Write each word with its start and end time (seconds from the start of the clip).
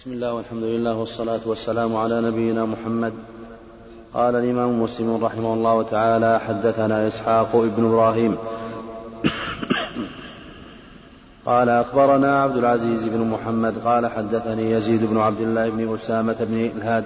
بسم 0.00 0.12
الله 0.12 0.32
والحمد 0.32 0.62
لله 0.62 0.94
والصلاة 0.96 1.40
والسلام 1.46 1.96
على 1.96 2.20
نبينا 2.20 2.64
محمد 2.64 3.12
قال 4.14 4.36
الإمام 4.36 4.82
مسلم 4.82 5.24
رحمه 5.24 5.54
الله 5.54 5.82
تعالى 5.82 6.40
حدثنا 6.48 7.08
إسحاق 7.08 7.56
ابن 7.56 7.84
إبراهيم 7.84 8.36
قال 11.46 11.68
أخبرنا 11.68 12.42
عبد 12.42 12.56
العزيز 12.56 13.04
بن 13.04 13.20
محمد 13.20 13.74
قال 13.84 14.06
حدثني 14.06 14.70
يزيد 14.70 15.04
بن 15.04 15.18
عبد 15.18 15.40
الله 15.40 15.70
بن 15.70 15.94
أسامة 15.94 16.36
بن 16.40 16.70
الهاد 16.76 17.04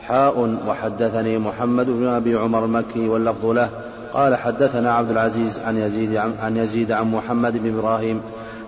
حاء 0.00 0.58
وحدثني 0.68 1.38
محمد 1.38 1.86
بن 1.86 2.06
أبي 2.06 2.34
عمر 2.34 2.64
المكي 2.64 3.08
واللفظ 3.08 3.46
له 3.46 3.70
قال 4.12 4.36
حدثنا 4.36 4.94
عبد 4.94 5.10
العزيز 5.10 5.58
عن 5.58 5.78
يزيد 5.78 6.16
عن 6.16 6.56
يزيد 6.56 6.92
عن 6.92 7.10
محمد 7.10 7.62
بن 7.62 7.78
إبراهيم 7.78 8.20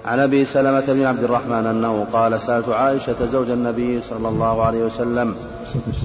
عن 0.06 0.20
أبي 0.20 0.44
سلمة 0.44 0.84
بن 0.88 1.04
عبد 1.04 1.24
الرحمن 1.24 1.66
أنه 1.66 2.06
قال 2.12 2.40
سألت 2.40 2.68
عائشة 2.68 3.26
زوج 3.32 3.50
النبي 3.50 4.00
صلى 4.00 4.28
الله 4.28 4.62
عليه 4.62 4.84
وسلم 4.84 5.34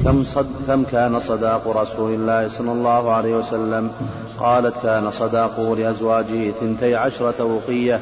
كم 0.04 0.24
صد 0.24 0.48
كم 0.68 0.84
كان 0.84 1.20
صداق 1.20 1.68
رسول 1.78 2.14
الله 2.14 2.48
صلى 2.50 2.72
الله 2.72 3.12
عليه 3.12 3.36
وسلم؟ 3.36 3.92
قالت 4.40 4.74
كان 4.84 5.12
صداقه 5.12 5.76
لأزواجه 5.76 6.52
ثنتي 6.52 6.96
عشرة 6.96 7.44
وقيه 7.44 8.00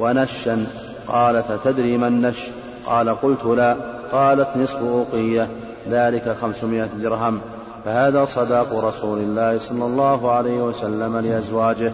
ونشا. 0.00 0.66
قالت 1.08 1.60
تدري 1.64 1.96
ما 1.96 2.08
النش 2.08 2.48
قال 2.86 3.20
قلت 3.20 3.44
لا. 3.44 3.76
قالت 4.12 4.48
نصف 4.56 4.82
وقيه 4.82 5.48
ذلك 5.90 6.36
خمسمائة 6.42 6.88
درهم. 7.02 7.40
فهذا 7.84 8.24
صداق 8.24 8.84
رسول 8.84 9.18
الله 9.18 9.58
صلى 9.58 9.84
الله 9.84 10.32
عليه 10.32 10.62
وسلم 10.62 11.16
لأزواجه. 11.16 11.92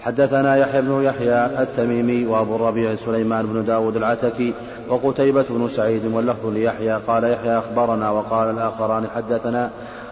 حدثنا 0.00 0.56
يحيى 0.56 0.82
بن 0.82 1.02
يحيى 1.02 1.46
التميمي 1.62 2.26
وابو 2.26 2.56
الربيع 2.56 2.94
سليمان 2.94 3.46
بن 3.46 3.64
داود 3.64 3.96
العتكي 3.96 4.54
وقتيبة 4.88 5.44
بن 5.50 5.68
سعيد 5.68 6.06
واللفظ 6.06 6.46
ليحيى 6.46 6.92
قال 7.06 7.24
يحيى 7.24 7.58
أخبرنا 7.58 8.10
وقال 8.10 8.50
الآخران 8.50 9.06
حدثنا 9.16 9.70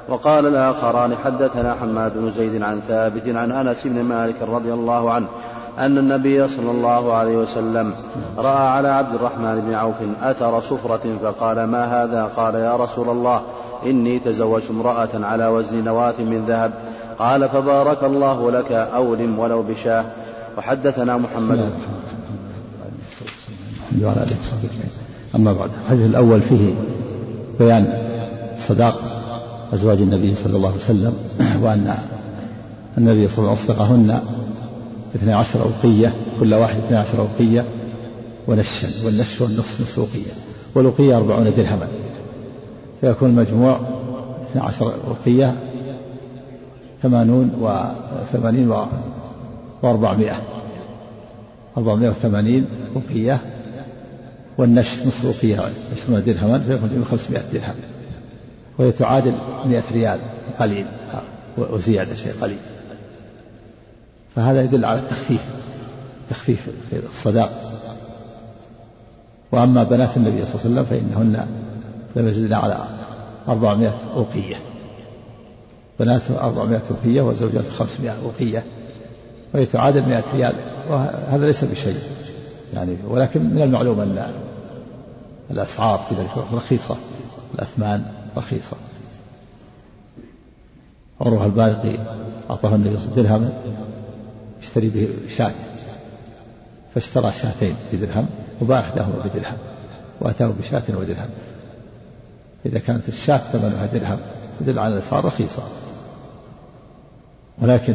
وقال 0.09 0.47
الآخران 0.47 1.17
حدثنا 1.25 1.75
حماد 1.75 2.13
بن 2.15 2.31
زيد 2.31 2.63
عن 2.63 2.81
ثابت 2.89 3.37
عن 3.37 3.53
أنس 3.53 3.87
بن 3.87 4.03
مالك 4.03 4.37
رضي 4.43 4.73
الله 4.73 5.11
عنه 5.11 5.27
أن 5.79 5.99
النبي 5.99 6.49
صلى 6.49 6.71
الله 6.71 7.13
عليه 7.13 7.37
وسلم 7.37 7.93
رأى 8.39 8.69
على 8.69 8.89
عبد 8.89 9.15
الرحمن 9.15 9.61
بن 9.61 9.75
عوف 9.75 9.97
أثر 10.23 10.61
صفرة 10.61 11.19
فقال 11.23 11.65
ما 11.65 12.03
هذا؟ 12.03 12.25
قال 12.37 12.55
يا 12.55 12.77
رسول 12.77 13.09
الله 13.09 13.43
إني 13.87 14.19
تزوجت 14.19 14.71
امرأة 14.71 15.09
على 15.15 15.47
وزن 15.47 15.85
نواة 15.85 16.15
من 16.19 16.45
ذهب 16.49 16.73
قال 17.19 17.49
فبارك 17.49 18.05
الله 18.05 18.51
لك 18.51 18.73
أولم 18.73 19.39
ولو 19.39 19.63
بشاه. 19.63 20.05
وحدثنا 20.59 21.17
محمد. 21.17 21.71
أما 25.35 25.53
بعد 25.53 25.71
الحديث 25.85 26.07
الأول 26.07 26.41
فيه 26.41 26.75
بيان 27.59 27.99
صداق 28.59 29.01
أزواج 29.75 29.99
النبي 29.99 30.35
صلى 30.35 30.57
الله 30.57 30.69
عليه 30.69 30.79
وسلم 30.79 31.17
وأن 31.63 31.95
النبي 32.99 33.29
صلى 33.29 33.39
الله 33.39 33.51
عليه 33.51 33.61
وسلم 33.61 33.77
أصدقهن 33.77 34.21
اثني 35.17 35.33
عشر 35.33 35.63
أوقية 35.63 36.13
كل 36.41 36.55
واحد 36.55 36.77
اثني 36.79 36.97
عشر 36.97 37.19
أوقية 37.19 37.65
ونشا 38.49 38.89
والنش 39.05 39.41
والنصف 39.41 39.81
نصف 39.81 39.99
أوقية 39.99 40.33
والأوقية 40.75 41.17
أربعون 41.17 41.53
درهما. 41.57 41.89
فيكون 43.01 43.31
المجموع 43.31 43.81
اثني 44.51 44.63
عشر 44.63 44.93
أوقية 45.09 45.57
ثمانون 47.09 47.51
وثمانين 47.61 48.73
وأربعمائة. 49.83 50.43
أربعمائة 51.77 52.11
وثمانين 52.11 52.67
أوقية 52.97 53.41
والنش 54.59 54.99
نصف 55.07 55.27
أوقية 55.27 55.61
عشرون 55.93 56.25
درهما 56.25 56.59
فيكون 56.59 57.05
خمسمائة 57.11 57.43
درهم. 57.53 57.75
وهي 58.79 58.93
تعادل 58.93 59.33
مئة 59.65 59.83
ريال 59.93 60.19
قليل. 60.59 60.87
وزيادة 61.59 62.15
شيء 62.15 62.33
قليل. 62.41 62.59
فهذا 64.37 64.63
يدل 64.63 64.85
على 64.85 64.99
التخفيف. 64.99 65.45
تخفيف 66.31 66.69
في 66.91 67.01
الصداق. 67.13 67.51
وأما 69.53 69.83
بنات 69.83 70.17
النبي 70.17 70.47
صلى 70.47 70.55
الله 70.55 70.61
عليه 70.65 70.71
وسلم 70.71 70.85
فإنهن 70.85 71.47
لم 72.17 72.29
يزدن 72.29 72.53
على 72.53 72.85
أربعمائة 73.49 73.95
أوقية 74.17 74.57
بناته 76.01 76.41
أربعمائة 76.41 76.83
أوقية 76.91 77.23
وزوجاته 77.23 77.71
خمسمائة 77.71 78.17
أوقية 78.25 78.65
وهي 79.55 79.67
تعادل 79.67 80.09
مائة 80.09 80.25
ريال 80.35 80.55
وهذا 80.91 81.47
ليس 81.47 81.65
بشيء 81.65 81.97
يعني 82.75 82.97
ولكن 83.09 83.43
من 83.43 83.63
المعلوم 83.63 84.01
أن 84.01 84.31
الأسعار 85.51 85.99
في 86.09 86.15
ذلك 86.15 86.31
رخيصة 86.53 86.97
الأثمان 87.55 88.05
رخيصة. 88.37 88.77
عمرها 91.21 91.47
البالغ 91.47 91.97
أعطاه 92.51 92.75
النبي 92.75 92.99
صلى 92.99 93.07
الله 93.07 93.13
عليه 93.13 93.23
وسلم 93.23 93.23
درهما 93.23 93.53
يشتري 94.63 94.89
به 94.89 95.09
شاة 95.37 95.53
فاشترى 96.95 97.33
شاتين 97.43 97.75
بدرهم 97.93 98.27
وباع 98.63 98.81
إحداهما 98.81 99.15
بدرهم 99.25 99.57
وأتاه 100.21 100.53
بشاة 100.61 100.83
ودرهم. 100.89 101.29
إذا 102.67 102.79
كانت 102.79 103.09
الشاة 103.09 103.39
ثمنها 103.39 103.87
درهم 103.87 104.19
يدل 104.61 104.79
على 104.79 104.95
الأسعار 104.95 105.25
رخيصة. 105.25 105.63
ولكن 107.63 107.95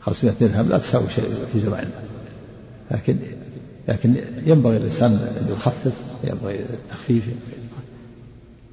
500 0.00 0.34
درهم 0.40 0.68
لا 0.68 0.78
تساوي 0.78 1.06
شيء 1.14 1.24
في 1.52 1.58
زماننا 1.58 1.90
لكن 2.90 3.16
لكن 3.88 4.16
ينبغي 4.46 4.76
الإنسان 4.76 5.12
أن 5.12 5.52
يخفف 5.52 5.92
ينبغي 6.24 6.60
التخفيف. 6.60 7.28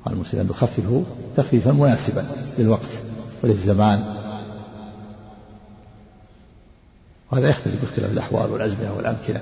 على 0.06 0.16
المسلم 0.16 0.40
أن 0.40 0.48
يخففه 0.50 1.04
تخفيفا 1.38 1.72
مناسبا 1.72 2.26
للوقت 2.58 2.90
وللزمان. 3.44 4.04
وهذا 7.32 7.50
يختلف 7.50 7.82
باختلاف 7.82 8.12
الأحوال 8.12 8.52
والأزمنة 8.52 8.94
والأمكنة. 8.98 9.42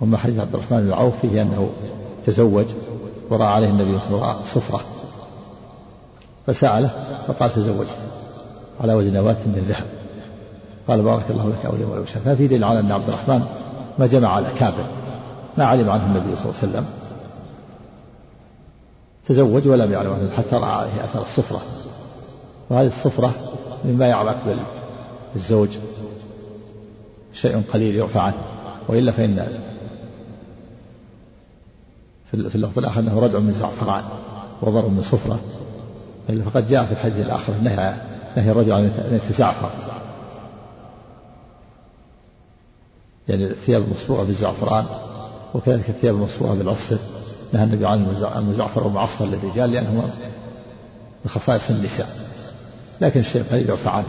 وأما 0.00 0.16
حديث 0.16 0.38
عبد 0.38 0.54
الرحمن 0.54 0.80
بن 0.80 0.92
عوف 0.92 1.20
فيه 1.20 1.42
أنه 1.42 1.70
تزوج 2.26 2.66
ورأى 3.30 3.46
عليه 3.46 3.70
النبي 3.70 3.98
صلى 3.98 4.14
الله 4.14 4.26
عليه 4.26 4.40
وسلم 4.40 4.62
صفرة. 4.62 4.84
فسأله 6.52 6.90
فقال 7.26 7.52
تزوجت 7.52 7.96
على 8.80 8.94
وزن 8.94 9.12
نواة 9.12 9.36
من 9.46 9.64
ذهب. 9.68 9.86
قال 10.88 11.02
بارك 11.02 11.30
الله 11.30 11.48
لك 11.48 11.66
أولي 11.66 11.84
ولو 11.84 12.04
شاء 12.04 12.22
ففي 12.22 12.46
دليل 12.46 12.64
على 12.64 12.80
أن 12.80 12.92
عبد 12.92 13.08
الرحمن 13.08 13.46
ما 13.98 14.06
جمع 14.06 14.38
الأكابر 14.38 14.84
ما 15.58 15.64
علم 15.64 15.90
عنه 15.90 16.06
النبي 16.06 16.36
صلى 16.36 16.44
الله 16.44 16.56
عليه 16.62 16.72
وسلم. 16.72 16.86
تزوج 19.26 19.68
ولم 19.68 19.92
يعلم 19.92 20.12
عنه 20.12 20.30
حتى 20.36 20.56
رأى 20.56 20.70
عليه 20.70 21.04
أثر 21.04 21.22
الصفرة. 21.22 21.60
وهذه 22.70 22.86
الصفرة 22.86 23.34
مما 23.84 24.06
يعلق 24.06 24.36
بالزوج. 25.34 25.68
شيء 27.32 27.62
قليل 27.72 27.96
يعفى 27.96 28.18
عنه. 28.18 28.42
وإلا 28.88 29.12
فإن 29.12 29.58
في 32.30 32.54
اللفظ 32.54 32.78
الآخر 32.78 33.00
أنه 33.00 33.20
ردع 33.20 33.38
من 33.38 33.52
زعفران 33.52 34.02
وضرب 34.62 34.90
من 34.90 35.02
صفرة. 35.02 35.38
فقد 36.28 36.68
جاء 36.68 36.84
في 36.84 36.92
الحديث 36.92 37.26
الآخر 37.26 37.52
نهي 37.62 37.94
نهي 38.36 38.50
الرجل 38.50 38.72
أن 38.72 38.90
يتزعفر 39.12 39.70
يعني 43.28 43.46
الثياب 43.46 43.82
المصفوغة 43.82 44.22
بالزعفران 44.22 44.84
وكذلك 45.54 45.88
الثياب 45.88 46.14
المصفوغة 46.14 46.54
بالعصفر. 46.54 46.96
نهى 47.52 47.64
النبي 47.64 47.86
عن 47.86 48.16
المزعفر 48.36 48.84
والمعصفر 48.84 49.24
للرجال 49.24 49.72
لأنه 49.72 50.10
من 51.24 51.30
خصائص 51.30 51.70
النساء. 51.70 52.08
لكن 53.00 53.20
الشيء 53.20 53.42
قليل 53.50 53.68
يعفى 53.68 53.88
عنه 53.88 54.06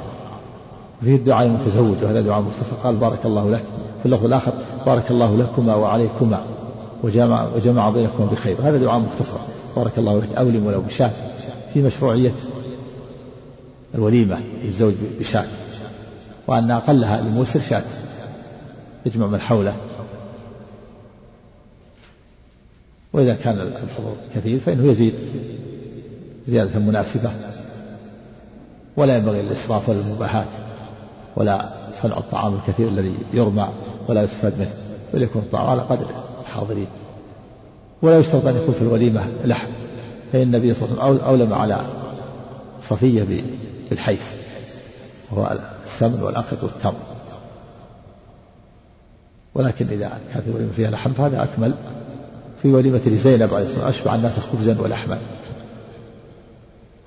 فيه 1.02 1.16
الدعاء 1.16 1.46
المتزوج 1.46 2.04
وهذا 2.04 2.22
دعاء 2.22 2.42
مختصر. 2.42 2.76
قال 2.84 2.96
بارك 2.96 3.26
الله 3.26 3.52
لك. 3.52 3.64
في 4.00 4.06
اللفظ 4.06 4.26
الآخر 4.26 4.54
بارك 4.86 5.12
الله 5.12 5.38
لكما 5.38 5.76
وعليكما 5.76 6.44
وجمع 7.04 7.48
وجمع 7.56 7.90
بينكما 7.90 8.26
بخير. 8.26 8.58
هذا 8.64 8.78
دعاء 8.78 9.00
مختصر. 9.00 9.38
بارك 9.76 9.98
الله 9.98 10.20
لك. 10.20 10.38
أولم 10.38 10.66
ولو 10.66 10.82
بشاة 10.82 11.12
في 11.74 11.82
مشروعية 11.82 12.32
الوليمة 13.96 14.40
للزوج 14.64 14.94
بشاة 15.20 15.46
وأن 16.48 16.72
أقلها 16.72 17.20
الموسر 17.20 17.62
شاة 17.70 17.84
يجمع 19.06 19.28
من 19.28 19.42
حوله. 19.42 19.76
وإذا 23.14 23.34
كان 23.34 23.60
الحضور 23.62 24.16
كثير 24.36 24.60
فإنه 24.60 24.92
يزيد 24.92 25.14
زيادة 26.48 26.80
مناسبة 26.80 27.32
ولا 28.98 29.18
ينبغي 29.18 29.42
الإسراف 29.42 29.90
ولا 29.90 30.00
المباحات 30.00 30.48
ولا 31.36 31.70
صنع 32.02 32.18
الطعام 32.18 32.56
الكثير 32.56 32.88
الذي 32.88 33.14
يرمى 33.34 33.70
ولا 34.08 34.24
يستفاد 34.24 34.60
منه 34.60 34.74
بل 35.14 35.24
يكون 35.24 35.42
الطعام 35.42 35.70
على 35.70 35.82
قدر 35.82 36.06
الحاضرين. 36.42 36.88
ولا 38.02 38.20
يشترط 38.20 38.46
أن 38.46 38.56
يكون 38.56 38.74
في 38.74 38.82
الوليمة 38.82 39.28
لحم. 39.46 39.68
فإن 40.32 40.42
النبي 40.42 40.74
صلى 40.74 40.90
الله 40.90 41.04
عليه 41.04 41.16
وسلم 41.16 41.28
أولم 41.28 41.54
على 41.54 41.86
صفية 42.82 43.44
بالحيث 43.90 44.24
وهو 45.32 45.58
السمن 45.86 46.24
والأقط 46.24 46.64
والتمر. 46.64 47.00
ولكن 49.56 49.88
إذا 49.88 50.20
كانت 50.34 50.48
الوليمة 50.48 50.72
فيها 50.72 50.92
لحم 50.92 51.14
فهذا 51.14 51.44
أكمل 51.44 51.74
في 52.62 52.74
وليمة 52.74 53.02
لزينب 53.06 53.54
عليه 53.54 53.66
الصلاة 53.66 53.90
أشبع 53.90 54.16
الناس 54.16 54.40
خبزا 54.40 54.82
ولحما. 54.82 55.20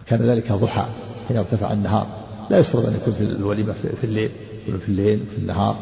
وكان 0.03 0.23
ذلك 0.23 0.53
ضحى 0.53 0.85
حين 1.29 1.37
ارتفع 1.37 1.73
النهار. 1.73 2.07
لا 2.51 2.59
يشترط 2.59 2.87
أن 2.87 2.95
يكون 2.95 3.15
في 3.15 3.25
الوليمة 3.25 3.73
في 4.01 4.05
الليل 4.05 4.31
يكون 4.67 4.81
في 4.81 4.89
الليل 4.89 5.27
في 5.27 5.39
النهار 5.39 5.77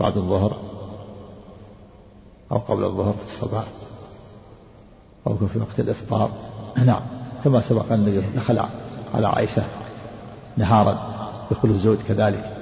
بعد 0.00 0.16
الظهر 0.16 0.60
أو 2.52 2.58
قبل 2.58 2.84
الظهر 2.84 3.12
في 3.12 3.32
الصباح 3.32 3.64
أو 5.26 5.34
يكون 5.34 5.48
في 5.48 5.58
وقت 5.58 5.80
الإفطار. 5.80 6.30
نعم 6.84 7.00
كما 7.44 7.60
سبق 7.60 7.92
أن 7.92 7.98
النبي 7.98 8.22
دخل 8.36 8.60
على 9.14 9.28
عائشة 9.28 9.62
نهارا 10.56 11.16
دخول 11.50 11.70
الزوج 11.70 11.98
كذلك. 12.08 12.52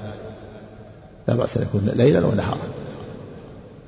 لا 1.29 1.35
بأس 1.35 1.57
أن 1.57 1.63
يكون 1.63 1.91
ليلا 1.95 2.27
ونهارا. 2.27 2.59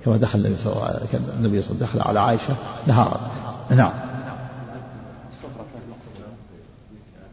كما 0.04 0.16
دخل 0.16 0.38
النبي 0.38 0.56
صلى 0.56 0.72
الله 0.72 0.84
عليه 0.84 0.96
وسلم 0.96 1.30
النبي 1.38 1.62
صلى 1.62 1.70
الله 1.70 1.86
عليه 1.86 1.86
وسلم 1.86 2.00
دخل 2.00 2.00
على 2.08 2.20
عائشة 2.20 2.54
نهارا. 2.86 3.20
نعم. 3.70 3.92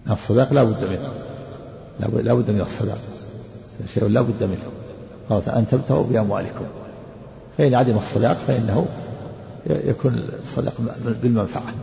الصداق 0.09 0.53
لا 0.53 0.63
بد 0.63 0.83
منه. 0.83 1.09
لا 1.99 2.33
بد 2.33 2.51
من 2.51 2.61
الصداق. 2.61 2.97
شيء 3.93 4.07
لا 4.07 4.21
بد 4.21 4.43
منه. 4.43 4.71
قال 5.29 5.49
أن 5.49 5.67
تبتغوا 5.71 6.03
بأموالكم. 6.03 6.65
فإن 7.57 7.73
عدم 7.73 7.97
الصداق 7.97 8.37
فإنه 8.47 8.85
يكون 9.67 10.29
الصداق 10.43 10.73
بالمنفعة. 11.05 11.73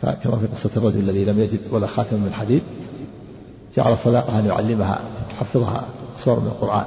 كما 0.00 0.36
في 0.36 0.46
قصة 0.46 0.70
الرجل 0.76 0.98
الذي 0.98 1.24
لم 1.24 1.40
يجد 1.40 1.60
ولا 1.70 1.86
خاتم 1.86 2.16
من 2.16 2.32
حديد 2.32 2.62
جعل 3.76 3.98
صداقة 3.98 4.38
أن 4.38 4.46
يعلمها 4.46 5.00
يحفظها 5.30 5.84
سور 6.24 6.40
من 6.40 6.46
القرآن. 6.46 6.84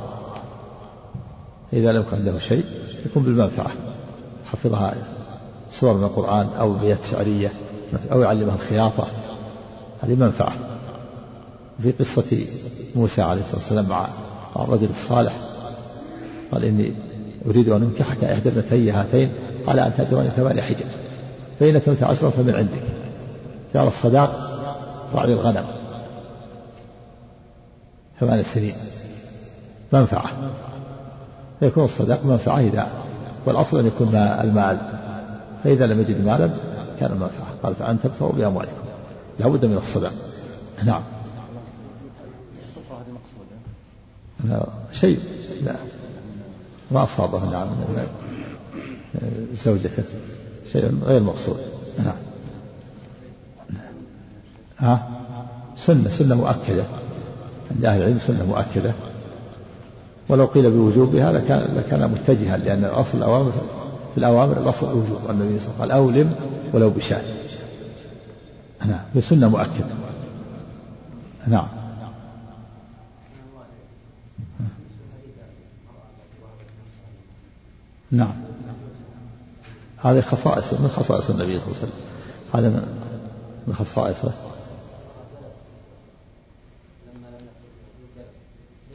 إذا 1.73 1.91
لم 1.91 2.01
يكن 2.01 2.17
عنده 2.17 2.39
شيء 2.39 2.65
يكون 3.05 3.23
بالمنفعة 3.23 3.71
يحفظها 4.45 4.93
سور 5.71 5.93
من 5.93 6.03
القرآن 6.03 6.47
أو 6.59 6.73
بيت 6.73 6.97
شعرية 7.11 7.51
أو 8.11 8.21
يعلمها 8.21 8.55
الخياطة. 8.55 9.07
هذه 10.01 10.15
منفعة. 10.15 10.55
في 11.81 11.91
قصة 11.91 12.45
موسى 12.95 13.21
عليه 13.21 13.41
الصلاة 13.41 13.55
والسلام 13.55 13.89
مع 13.89 14.07
الرجل 14.55 14.89
الصالح 14.89 15.33
قال 16.51 16.65
إني 16.65 16.93
أريد 17.47 17.69
أن 17.69 17.81
أنكحك 17.81 18.23
إحدى 18.23 18.49
ابنتي 18.49 18.91
هاتين 18.91 19.31
قال 19.67 19.79
أن 19.79 19.93
تأجرني 19.97 20.29
ثمانية 20.29 20.61
حجج. 20.61 20.85
فإن 21.59 21.75
أتممت 21.75 22.03
عشرا 22.03 22.29
فمن 22.29 22.55
عندك. 22.55 22.83
جعل 23.73 23.87
الصداق 23.87 24.59
راعي 25.13 25.33
الغنم. 25.33 25.65
ثمان 28.19 28.43
سنين 28.43 28.73
منفعة. 29.93 30.31
فيكون 31.59 31.85
الصداق 31.85 32.25
منفعة 32.25 32.59
إذا 32.59 32.87
والأصل 33.45 33.79
أن 33.79 33.87
يكون 33.87 34.15
المال. 34.15 34.77
فإذا 35.63 35.85
لم 35.87 36.01
يجد 36.01 36.25
مالا 36.25 36.49
كان 36.99 37.11
منفعة. 37.11 37.53
قال 37.63 37.75
فأن 37.75 37.99
تبتغوا 38.03 38.31
بأموالكم. 38.31 38.87
لا 39.39 39.47
بد 39.47 39.65
من 39.65 39.77
الصداق. 39.77 40.13
نعم. 40.85 41.01
شيء. 44.93 45.19
لا. 45.63 45.75
ما 46.91 47.03
أصابه 47.03 47.51
نعم. 47.51 47.67
زوجته. 49.65 50.03
شيء 50.81 50.99
غير 51.05 51.23
مقصود. 51.23 51.57
نعم. 52.03 52.15
ها؟ 54.79 55.09
سنة 55.77 56.09
سنة 56.09 56.35
مؤكدة. 56.35 56.83
عند 57.71 57.85
أهل 57.85 58.01
العلم 58.01 58.19
سنة 58.27 58.45
مؤكدة. 58.45 58.93
ولو 60.29 60.45
قيل 60.45 60.71
بوجوبها 60.71 61.31
لكان 61.31 61.75
لكان 61.75 62.11
متجها 62.11 62.57
لأن 62.57 62.85
الأصل 62.85 63.17
الأوامر 63.17 63.51
في 63.51 64.17
الأوامر 64.17 64.57
الأصل 64.57 64.91
الوجوب. 64.91 65.17
النبي 65.29 65.29
صلى 65.29 65.29
الله 65.29 65.45
عليه 65.49 65.55
وسلم 65.59 65.79
قال 65.79 65.91
أولم 65.91 66.35
ولو 66.73 66.89
بشاة 66.89 67.21
نعم. 68.85 68.99
هي 69.15 69.21
سنة 69.21 69.49
مؤكدة. 69.49 69.85
نعم. 71.47 71.67
نعم. 78.11 78.46
هذه 80.03 80.21
خصائص 80.21 80.73
من 80.73 80.87
خصائص 80.95 81.29
النبي 81.29 81.59
صلى 81.59 81.67
الله 81.67 81.77
عليه 81.77 81.87
وسلم؟ 81.87 81.91
هذا 82.53 82.69
من 83.67 83.73
خصائصه. 83.73 84.31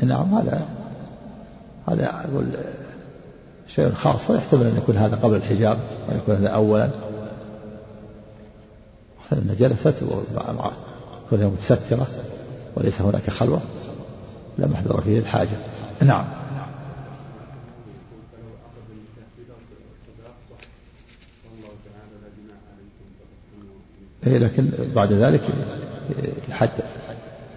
نعم 0.02 0.34
هذا 0.34 0.68
هذا 1.88 2.06
أقول 2.06 2.46
شيء 3.68 3.92
خاص 3.92 4.30
ويحتمل 4.30 4.66
أن 4.66 4.76
يكون 4.76 4.96
هذا 4.96 5.16
قبل 5.16 5.36
الحجاب 5.36 5.78
وأن 6.08 6.16
يكون 6.16 6.34
هذا 6.36 6.48
أولا. 6.48 6.90
أن 9.32 9.56
جلست 9.58 9.94
مع 10.58 10.72
كونها 11.30 11.48
متسترة 11.48 12.06
وليس 12.76 13.00
هناك 13.00 13.30
خلوة. 13.30 13.60
لا 14.58 14.66
محذور 14.66 15.00
فيه 15.00 15.18
الحاجة. 15.18 15.56
نعم. 16.00 16.41
لكن 24.26 24.70
بعد 24.94 25.12
ذلك 25.12 25.40
يحدد 26.48 26.84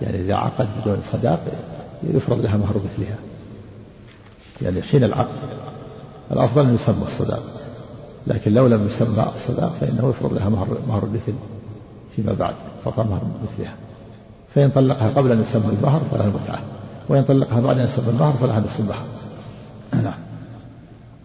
يعني 0.02 0.18
إذا 0.20 0.36
عقد 0.36 0.68
بدون 0.82 1.02
صداق 1.14 1.40
يفرض 2.04 2.42
لها 2.42 2.58
مهر 2.58 2.82
مثلها. 2.86 3.16
يعني 4.62 4.82
حين 4.82 5.04
العقد 5.04 5.36
الأفضل 6.32 6.66
أن 6.66 6.76
يسمى 6.76 7.08
الصداق. 7.08 7.44
لكن 8.28 8.54
لو 8.54 8.68
لم 8.68 8.88
يسمى 8.88 9.26
الصداق 9.36 9.76
فإنه 9.82 10.10
يفرض 10.10 10.34
لها 10.34 10.50
مهر 10.50 10.78
مهر 10.88 11.06
مثل 11.06 11.34
فيما 12.16 12.34
بعد 12.34 12.54
تعطى 12.86 13.04
مهر 13.04 13.22
مثلها. 13.44 13.76
فإن 14.56 14.70
طلقها 14.70 15.10
قبل 15.10 15.32
أن 15.32 15.42
يسمى 15.42 15.74
المهر 15.80 16.02
فلها 16.12 16.26
المتعة 16.26 16.62
وإن 17.10 17.24
طلقها 17.24 17.62
بعد 17.62 17.80
أن 17.80 17.86
يسمى 17.86 18.10
المهر 18.10 18.34
فلها 18.34 18.60
نصف 18.60 18.80
المهر. 18.80 19.06
نعم. 19.94 20.14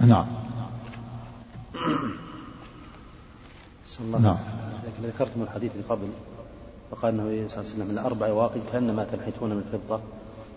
نعم. 0.00 0.26
نعم. 4.20 4.36
لكن 4.98 5.08
ذكرتم 5.08 5.42
الحديث 5.42 5.72
اللي 5.72 5.84
قبل 5.88 6.08
فقال 6.90 7.14
النبي 7.14 7.48
صلى 7.48 7.60
الله 7.60 7.72
عليه 7.72 7.82
وسلم 7.82 7.88
من 7.88 7.98
أربع 7.98 8.32
واقع 8.32 8.60
كأنما 8.72 9.04
تنحتون 9.04 9.50
من 9.50 9.64
فضة 9.72 10.00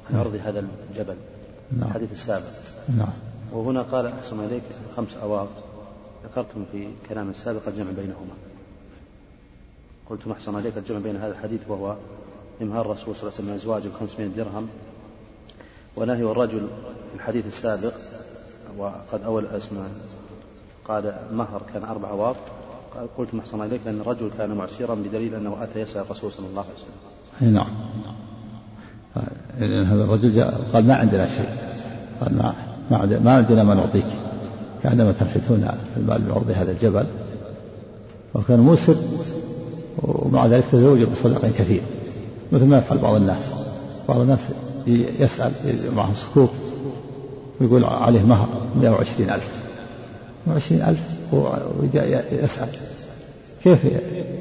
في 0.07 0.17
عرض 0.17 0.39
هذا 0.43 0.67
الجبل 0.91 1.15
نعم. 1.77 1.87
الحديث 1.87 2.11
السابق. 2.11 2.45
نعم. 2.97 3.13
وهنا 3.53 3.81
قال 3.81 4.05
أحسن 4.07 4.39
إليك 4.39 4.63
خمس 4.97 5.17
أواق 5.23 5.49
ذكرتم 6.25 6.65
في 6.71 6.87
كلام 7.09 7.29
السابق 7.29 7.67
الجمع 7.67 7.91
بينهما. 7.91 8.33
قلتم 10.09 10.31
أحسن 10.31 10.59
إليك 10.59 10.77
الجمع 10.77 10.99
بين 10.99 11.15
هذا 11.15 11.31
الحديث 11.31 11.61
وهو 11.67 11.95
إمهار 12.61 12.85
الرسول 12.85 13.15
صلى 13.15 13.21
الله 13.21 13.33
عليه 13.33 13.35
وسلم 13.35 13.47
من 13.47 13.53
أزواجه 13.53 13.89
500 13.99 14.27
درهم 14.27 14.67
ونهي 15.95 16.23
الرجل 16.23 16.67
في 17.11 17.15
الحديث 17.15 17.47
السابق 17.47 17.93
وقد 18.77 19.23
أول 19.25 19.45
اسمه 19.45 19.89
قال 20.87 21.15
مهر 21.31 21.61
كان 21.73 21.83
أربع 21.83 22.09
أواق 22.09 22.35
قلت 23.17 23.29
أحسن 23.39 23.61
إليك 23.61 23.81
أن 23.87 24.01
الرجل 24.01 24.29
كان 24.37 24.51
معسرا 24.55 24.95
بدليل 24.95 25.35
أنه 25.35 25.57
أتى 25.63 25.79
يسأل 25.79 26.01
الرسول 26.01 26.31
صلى 26.31 26.45
الله 26.47 26.63
عليه 26.63 26.73
وسلم. 26.73 27.53
نعم 27.53 27.67
لأن 29.59 29.85
هذا 29.85 30.03
الرجل 30.03 30.35
جاء 30.35 30.63
قال 30.73 30.87
ما 30.87 30.95
عندنا 30.95 31.27
شيء. 31.27 31.49
قال 32.21 32.37
ما 32.37 32.53
ما, 33.23 33.31
عندنا 33.35 33.63
ما 33.63 33.73
نعطيك. 33.73 34.05
كأنما 34.83 35.11
تنحتون 35.11 35.67
في 35.93 35.99
المال 35.99 36.21
بعرض 36.21 36.51
هذا 36.55 36.71
الجبل. 36.71 37.05
وكان 38.33 38.59
موسر 38.59 38.95
ومع 40.03 40.45
ذلك 40.45 40.63
تزوج 40.71 41.03
بصدق 41.03 41.41
كثير 41.57 41.81
مثل 42.51 42.65
ما 42.65 42.77
يفعل 42.77 42.97
بعض 42.97 43.15
الناس. 43.15 43.43
بعض 44.09 44.19
الناس 44.19 44.39
يسأل 45.19 45.51
معه 45.95 46.11
صكوك 46.15 46.51
ويقول 47.61 47.83
عليه 47.83 48.23
مهر 48.23 48.47
120 48.81 49.29
ألف. 49.29 49.62
120 50.47 50.81
ألف 50.81 50.99
ويسأل 51.31 52.67
كيف 53.63 53.79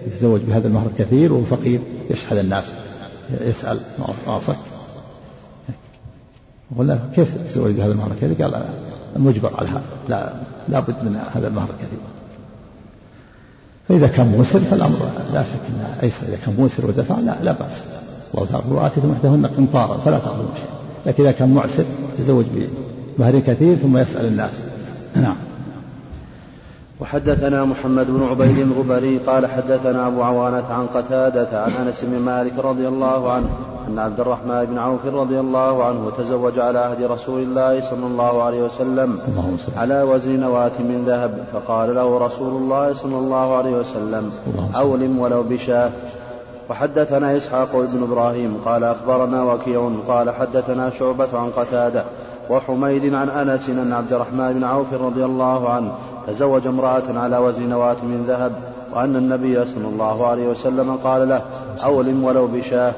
يتزوج 0.07 0.41
بهذا 0.41 0.69
المهر 0.69 0.87
الكثير 0.87 1.33
وهو 1.33 1.45
فقير 1.45 1.81
يشحذ 2.11 2.37
الناس 2.37 2.65
يسأل 3.41 3.81
راسك 4.27 4.57
قلنا 6.79 6.99
كيف 7.15 7.29
تزوج 7.47 7.73
بهذا 7.73 7.93
المهر 7.93 8.11
الكثير 8.11 8.43
قال 8.43 8.65
المجبر 9.17 9.57
على 9.59 9.69
هذا 9.69 9.83
لا 10.09 10.35
لابد 10.69 11.05
من 11.05 11.17
هذا 11.35 11.49
المهر 11.49 11.69
الكثير 11.71 11.99
فإذا 13.89 14.07
كان 14.07 14.27
موسر 14.27 14.61
فالأمر 14.61 14.97
لا 15.33 15.43
شك 15.43 15.61
أنه 15.69 15.97
أيسر. 16.03 16.27
إذا 16.29 16.37
كان 16.47 16.55
موسر 16.59 16.87
ودفع 16.87 17.19
لا 17.19 17.37
لا 17.43 17.53
بأس. 17.53 17.83
الله 18.35 18.47
تعالى 18.47 18.75
وآتيتم 18.75 19.13
إحداهن 19.13 19.47
قنطارا 19.47 19.99
فلا 19.99 20.19
تأخذوا 20.19 20.55
شيء 20.55 20.65
لكن 21.07 21.23
إذا 21.23 21.33
كان 21.33 21.55
معسر 21.55 21.85
يتزوج 22.19 22.45
بمهر 23.19 23.39
كثير 23.39 23.77
ثم 23.77 23.99
يسأل 23.99 24.27
الناس. 24.27 24.53
نعم. 25.17 25.37
وحدثنا 27.03 27.65
محمد 27.65 28.07
بن 28.07 28.23
عبيد 28.31 28.59
الغبري 28.59 29.19
قال 29.19 29.47
حدثنا 29.47 30.07
أبو 30.07 30.23
عوانة 30.23 30.65
عن 30.71 30.87
قتادة 30.87 31.63
عن 31.63 31.73
أنس 31.73 32.05
بن 32.05 32.19
مالك 32.19 32.53
رضي 32.65 32.89
الله 32.89 33.33
عنه 33.33 33.47
أن 33.89 33.99
عبد 33.99 34.21
الرحمن 34.21 34.65
بن 34.65 34.79
عوف 34.79 35.07
رضي 35.07 35.41
الله 35.41 35.85
عنه 35.85 36.11
تزوج 36.19 36.59
على 36.59 36.79
عهد 36.79 37.03
رسول 37.03 37.43
الله 37.43 37.81
صلى 37.81 38.07
الله 38.07 38.43
عليه 38.43 38.63
وسلم 38.63 39.19
على 39.77 40.03
وزن 40.03 40.41
نواة 40.41 40.79
من 40.79 41.05
ذهب. 41.07 41.45
فقال 41.53 41.95
له 41.95 42.19
رسول 42.19 42.63
الله 42.63 42.95
صلى 42.95 43.19
الله 43.19 43.57
عليه 43.57 43.77
وسلم 43.77 44.31
أولم 44.77 45.19
ولو 45.19 45.43
بشاه 45.43 45.91
وحدثنا 46.71 47.37
إسحاق 47.37 47.77
بن 47.77 48.03
إبراهيم 48.03 48.57
قال 48.65 48.85
أخبرنا 48.85 49.43
وكيع 49.43 49.91
قال 50.09 50.31
حدثنا 50.31 50.91
شعبة 50.91 51.39
عن 51.39 51.51
قتادة 51.51 52.05
وحميد 52.51 53.15
عن 53.15 53.29
أنس 53.29 53.69
أن 53.69 53.93
عبد 53.93 54.13
الرحمن 54.13 54.53
بن 54.53 54.65
عوف 54.65 54.95
رضي 54.95 55.25
الله 55.25 55.69
عنه 55.69 55.93
تزوج 56.27 56.67
امرأة 56.67 57.03
على 57.17 57.39
وزن 57.39 57.69
نواة 57.69 57.97
من 58.03 58.25
ذهب 58.29 58.53
وأن 58.95 59.17
النبي 59.17 59.65
صلى 59.65 59.89
الله 59.89 60.27
عليه 60.27 60.47
وسلم 60.47 60.99
قال 61.05 61.29
له 61.29 61.43
أولم 61.85 62.25
ولو 62.25 62.47
بشاه. 62.47 62.93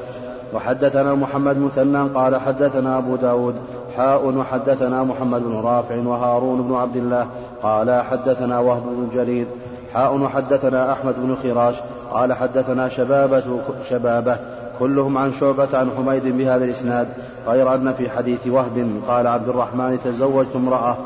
وحدثنا 0.54 1.14
محمد 1.14 1.58
مثنى 1.58 2.08
قال 2.14 2.40
حدثنا 2.40 2.98
أبو 2.98 3.16
داود 3.16 3.54
حاء 3.96 4.26
وحدثنا 4.26 5.04
محمد 5.04 5.42
بن 5.42 5.60
رافع 5.64 5.96
وهارون 5.96 6.62
بن 6.62 6.74
عبد 6.74 6.96
الله 6.96 7.26
قال 7.62 8.02
حدثنا 8.02 8.58
وهب 8.58 8.82
بن 8.82 9.08
جرير 9.14 9.46
حاء 9.94 10.16
وحدثنا 10.16 10.92
أحمد 10.92 11.14
بن 11.18 11.36
خراش 11.42 11.74
قال 12.10 12.32
حدثنا 12.32 12.88
شبابة 12.88 13.42
شبابة 13.90 14.36
كلهم 14.78 15.18
عن 15.18 15.32
شعبة 15.32 15.68
عن 15.78 15.90
حميد 15.96 16.36
بهذا 16.38 16.64
الإسناد 16.64 17.08
غير 17.46 17.74
أن 17.74 17.92
في 17.92 18.10
حديث 18.10 18.46
وهب 18.46 18.90
قال 19.08 19.26
عبد 19.26 19.48
الرحمن 19.48 19.98
تزوجت 20.04 20.56
امرأة 20.56 20.96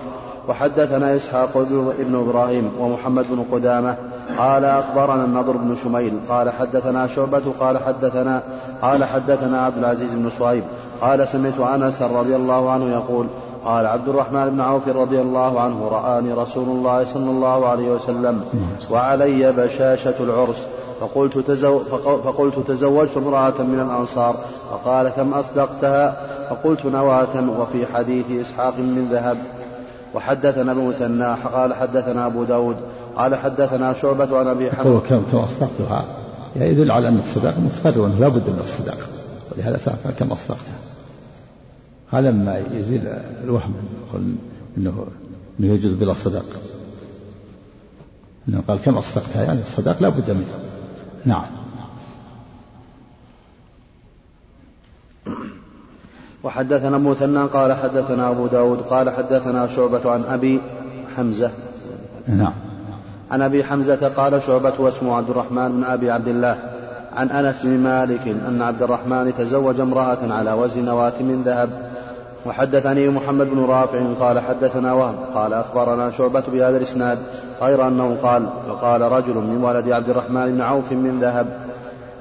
وحدثنا 0.49 1.17
إسحاق 1.17 1.67
بن 1.99 2.15
إبراهيم 2.15 2.71
ومحمد 2.79 3.25
بن 3.31 3.45
قدامة 3.53 3.95
قال 4.39 4.65
أخبرنا 4.65 5.25
النضر 5.25 5.53
بن 5.53 5.77
شميل 5.85 6.21
قال 6.29 6.51
حدثنا 6.51 7.07
شعبة 7.07 7.43
قال 7.61 7.79
حدثنا 7.79 8.43
قال 8.83 9.05
حدثنا 9.05 9.65
عبد 9.65 9.79
العزيز 9.79 10.15
بن 10.15 10.31
صهيب 10.39 10.65
قال 11.01 11.29
سمعت 11.29 11.61
أنس 11.61 12.03
رضي 12.03 12.37
الله 12.37 12.71
عنه 12.71 12.93
يقول 12.93 13.27
قال 13.65 13.87
عبد 13.87 14.09
الرحمن 14.09 14.51
بن 14.51 14.61
عوف 14.61 14.89
رضي 14.89 15.21
الله 15.21 15.61
عنه 15.61 15.89
رآني 15.89 16.33
رسول 16.33 16.69
الله 16.69 17.05
صلى 17.05 17.31
الله 17.31 17.69
عليه 17.69 17.91
وسلم 17.91 18.45
وعلي 18.91 19.53
بشاشة 19.53 20.15
العرس 20.21 20.67
فقلت, 21.01 21.39
تزو 21.39 21.79
فقلت 22.25 22.59
تزوجت 22.69 23.17
امرأة 23.17 23.63
من 23.63 23.81
الأنصار 23.91 24.35
فقال 24.71 25.09
كم 25.09 25.35
أصدقتها؟ 25.35 26.17
فقلت 26.51 26.87
نواة 26.87 27.61
وفي 27.61 27.87
حديث 27.95 28.27
إسحاق 28.31 28.79
من 28.79 29.09
ذهب 29.13 29.39
وحدثنا 30.15 30.73
ابن 30.73 30.89
مثنى 30.89 31.35
قال 31.35 31.75
حدثنا 31.75 32.27
أبو 32.27 32.45
داود 32.45 32.77
قال 33.17 33.35
حدثنا 33.35 33.93
شعبة 33.93 34.39
عن 34.39 34.47
أبي 34.47 34.71
حمد 34.71 35.03
كم 35.09 35.23
كم 35.33 35.39
أصدقتها؟ 35.39 36.05
يعني 36.57 36.71
يدل 36.71 36.91
على 36.91 37.09
أن 37.09 37.19
الصداق 37.19 37.59
متفرغ 37.59 38.19
لا 38.19 38.29
بد 38.29 38.51
من 38.51 38.61
الصداق 38.61 38.99
ولهذا 39.53 39.77
سأل 39.77 40.15
كم 40.19 40.27
أصدقتها. 40.27 40.79
هذا 42.11 42.31
ما 42.31 42.59
يزيل 42.73 43.07
الوهم 43.45 43.75
انه 44.79 45.07
انه 45.61 45.75
يجوز 45.75 45.93
بلا 45.93 46.15
صداق 46.15 46.47
إنه 48.49 48.63
قال 48.69 48.79
كم 48.79 48.99
أصدقتها؟ 48.99 49.43
يعني 49.43 49.59
الصداق 49.61 50.03
لا 50.03 50.09
بد 50.09 50.31
منه 50.31 50.59
نعم. 51.25 51.47
وحدثنا 56.43 56.99
مثنى 56.99 57.45
قال 57.45 57.73
حدثنا 57.73 58.31
أبو 58.31 58.47
داود 58.47 58.81
قال 58.81 59.11
حدثنا 59.11 59.69
شعبة 59.77 60.11
عن 60.11 60.25
أبي 60.31 60.61
حمزة. 61.17 61.51
نعم. 62.29 62.53
عن 63.31 63.43
أبي 63.43 63.65
حمزة 63.65 64.09
قال 64.17 64.43
شعبة 64.43 64.73
واسمه 64.79 65.17
عبد 65.17 65.31
الرحمن 65.31 65.73
بن 65.73 65.85
أبي 65.85 66.11
عبد 66.11 66.29
الله. 66.29 66.59
عن 67.17 67.31
أنس 67.31 67.63
بن 67.63 67.79
مالك 67.79 68.29
أن 68.49 68.63
عبد 68.63 68.83
الرحمن 68.83 69.33
تزوج 69.39 69.81
امرأة 69.81 70.19
على 70.31 70.53
وزن 70.53 70.85
نواة 70.85 71.13
من 71.21 71.43
ذهب. 71.47 71.71
وحدثني 72.47 73.09
محمد 73.09 73.51
بن 73.51 73.65
رافع 73.65 73.99
قال 74.21 74.41
حدثنا 74.41 74.93
وهب 74.93 75.15
قال 75.35 75.53
أخبرنا 75.53 76.11
شعبة 76.11 76.43
بهذا 76.53 76.77
الإسناد 76.77 77.19
غير 77.63 77.89
أنه 77.89 78.17
قال 78.23 78.49
وقال 78.71 79.03
رجل 79.03 79.35
من 79.35 79.65
ولد 79.65 79.91
عبد 79.91 80.11
الرحمن 80.11 80.53
بن 80.53 80.61
عوف 80.61 80.93
من 80.93 81.19
ذهب. 81.21 81.47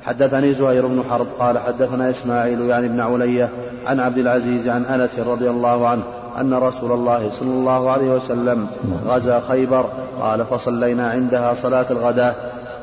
حدثني 0.03 0.53
زهير 0.53 0.87
بن 0.87 1.03
حرب 1.09 1.27
قال 1.39 1.59
حدثنا 1.59 2.09
إسماعيل 2.09 2.61
يعني 2.61 2.85
ابن 2.85 2.99
علية. 2.99 3.49
عن 3.87 3.99
عبد 3.99 4.17
العزيز 4.17 4.67
عن 4.67 4.85
أنس 4.85 5.19
رضي 5.19 5.49
الله 5.49 5.87
عنه 5.87 6.03
أن 6.39 6.53
رسول 6.53 6.91
الله 6.91 7.29
صلى 7.39 7.49
الله 7.49 7.91
عليه 7.91 8.11
وسلم 8.11 8.67
غزا 9.07 9.41
خيبر 9.47 9.85
قال 10.21 10.45
فصلينا 10.45 11.09
عندها 11.09 11.53
صلاة 11.53 11.85
الغداة 11.91 12.33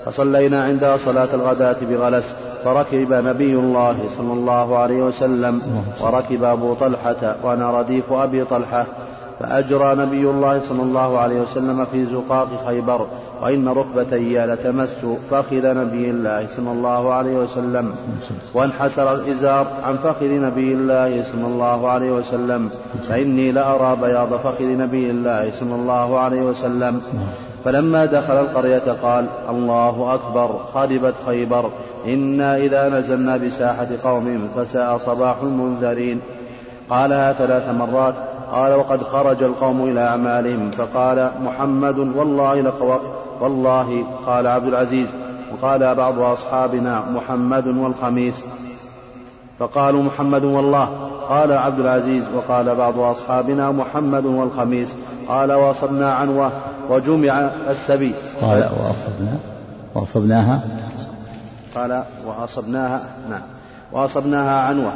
فصلينا 0.07 0.65
عندها 0.65 0.97
صلاة 0.97 1.29
الغداة 1.35 1.77
بغلس 1.91 2.35
فركب 2.65 3.13
نبي 3.13 3.55
الله 3.55 3.97
صلى 4.17 4.33
الله 4.33 4.79
عليه 4.79 5.03
وسلم 5.03 5.63
وركب 6.01 6.45
أبو 6.45 6.75
طلحة 6.75 7.37
وأنا 7.43 7.71
رديف 7.71 8.13
أبي 8.13 8.45
طلحة 8.45 8.87
فأجرى 9.41 9.95
نبي 9.95 10.31
الله 10.31 10.61
صلى 10.61 10.83
الله 10.83 11.19
عليه 11.19 11.41
وسلم 11.41 11.85
في 11.93 12.05
زقاق 12.05 12.49
خيبر 12.67 13.07
وإن 13.43 13.69
ركبتي 13.69 14.47
لتمس 14.47 15.07
فخذ 15.31 15.75
نبي 15.75 16.11
الله 16.11 16.47
صلى 16.57 16.73
الله 16.73 17.13
عليه 17.13 17.37
وسلم. 17.37 17.95
وانحسر 18.55 19.15
الإزار 19.15 19.67
عن 19.87 19.97
فخذ 19.97 20.29
نبي 20.29 20.73
الله 20.73 21.23
صلى 21.23 21.47
الله 21.47 21.89
عليه 21.89 22.13
وسلم. 22.13 22.71
فإني 23.09 23.53
لأرى 23.53 23.97
بياض 23.97 24.35
فخذ 24.35 24.65
نبي 24.65 25.11
الله 25.11 25.51
صلى 25.61 25.75
الله 25.75 26.19
عليه 26.19 26.43
وسلم. 26.43 27.03
فلما 27.65 28.05
دخل 28.05 28.35
القرية 28.35 28.93
قال 29.03 29.27
الله 29.51 30.15
أكبر 30.15 30.61
خربت 30.75 31.15
خيبر. 31.27 31.71
إنا 32.07 32.57
إذا 32.57 32.89
نزلنا 32.89 33.37
بساحة 33.37 33.89
قوم 34.05 34.49
فساء 34.57 34.99
صباح 34.99 35.37
المنذرين. 35.43 36.21
قالها 36.91 37.33
ثلاث 37.33 37.69
مرات 37.69 38.15
قال 38.55 38.73
وقد 38.73 39.03
خرج 39.03 39.43
القوم 39.43 39.85
إلى 39.85 40.01
أعمالهم 40.01 40.71
فقال 40.71 41.31
محمد 41.43 41.99
والله 41.99 42.61
لقو 42.61 42.99
والله 43.41 44.05
قال 44.27 44.47
عبد 44.47 44.67
العزيز 44.67 45.09
وقال 45.53 45.95
بعض 45.95 46.19
أصحابنا 46.19 47.05
محمد 47.11 47.67
والخميس. 47.67 48.35
فقالوا 49.59 50.03
محمد 50.03 50.45
والله 50.45 50.89
قال 51.29 51.53
عبد 51.53 51.81
العزيز 51.81 52.25
وقال 52.35 52.75
بعض 52.75 52.99
أصحابنا 52.99 53.71
محمد 53.71 54.27
والخميس. 54.27 54.89
قال 55.29 55.53
واصبنا 55.53 56.15
عنوة 56.15 56.53
وجمع 56.91 57.51
السبي. 57.71 58.15
قال 58.43 58.59
واصبنا 58.59 59.39
واصبناها؟ 59.95 60.61
قال 61.75 62.03
واصبناها 62.27 63.05
نعم. 63.31 63.43
واصبناها 63.93 64.61
عنوة 64.61 64.93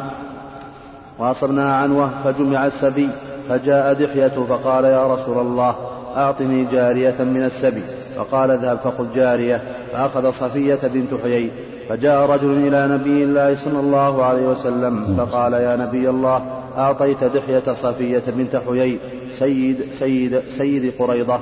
واصبناها 1.19 1.73
عنوة 1.73 2.11
فجمع 2.25 2.67
السبي. 2.67 3.09
فجاء 3.49 3.93
دحية 3.93 4.45
فقال 4.49 4.85
يا 4.85 5.15
رسول 5.15 5.39
الله 5.39 5.75
أعطني 6.17 6.65
جارية 6.73 7.15
من 7.21 7.45
السبي. 7.45 7.83
فقال 8.17 8.51
اذهب 8.51 8.79
فخذ 8.85 9.15
جارية. 9.15 9.63
فأخذ 9.93 10.31
صفية 10.31 10.79
بنت 10.83 11.23
حيي. 11.23 11.51
فجاء 11.89 12.31
رجل 12.31 12.67
إلى 12.67 12.95
نبي 12.95 13.25
الله 13.25 13.57
صلى 13.65 13.81
الله 13.81 14.25
عليه 14.25 14.47
وسلم 14.47 15.17
فقال 15.19 15.53
يا 15.53 15.77
نبي 15.77 16.09
الله 16.09 16.43
أعطيت 16.77 17.25
دحية 17.25 17.73
صفية 17.73 18.23
بنت 18.27 18.61
حيي. 18.69 18.99
سيد 19.39 19.81
سيد 19.99 20.41
سيد 20.41 20.93
قريضة. 20.99 21.39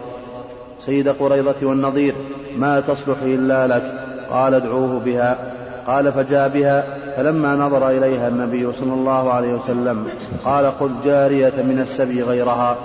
سيد 0.87 1.09
قريضة 1.09 1.55
والنظير. 1.63 2.15
ما 2.59 2.81
تصلح 2.81 3.17
إلا 3.23 3.67
لك. 3.67 3.93
قال 4.31 4.55
ادعوه 4.55 5.01
بها. 5.01 5.56
قال 5.87 6.13
فجاء 6.13 6.49
بها 6.49 6.85
فلما 7.17 7.57
نظر 7.57 7.91
إليها 7.91 8.29
النبي 8.29 8.73
صلى 8.73 8.95
الله 8.95 9.33
عليه 9.33 9.55
وسلم 9.55 10.09
قال 10.45 10.73
خذ 10.81 10.91
جارية 11.05 11.53
من 11.63 11.79
السبي 11.81 12.23
غيرها. 12.23 12.77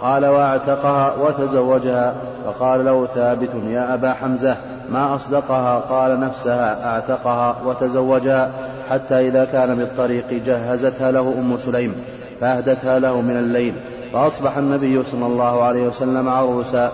قال 0.00 0.26
واعتقها 0.26 1.14
وتزوجها 1.22 2.14
فقال 2.46 2.84
له 2.84 3.06
ثابت 3.06 3.50
يا 3.68 3.94
أبا 3.94 4.12
حمزة 4.12 4.56
ما 4.92 5.14
أصدقها؟ 5.14 5.78
قال 5.78 6.20
نفسها 6.20 6.94
أعتقها 6.94 7.56
وتزوجها 7.66 8.50
حتى 8.90 9.28
إذا 9.28 9.44
كان 9.44 9.74
بالطريق 9.74 10.24
جهزتها 10.46 11.10
له 11.10 11.34
أم 11.38 11.58
سليم 11.58 11.94
فأهدتها 12.40 12.98
له 12.98 13.20
من 13.20 13.36
الليل 13.36 13.74
فأصبح 14.12 14.56
النبي 14.56 15.02
صلى 15.02 15.26
الله 15.26 15.62
عليه 15.62 15.86
وسلم 15.86 16.28
عروسا. 16.28 16.92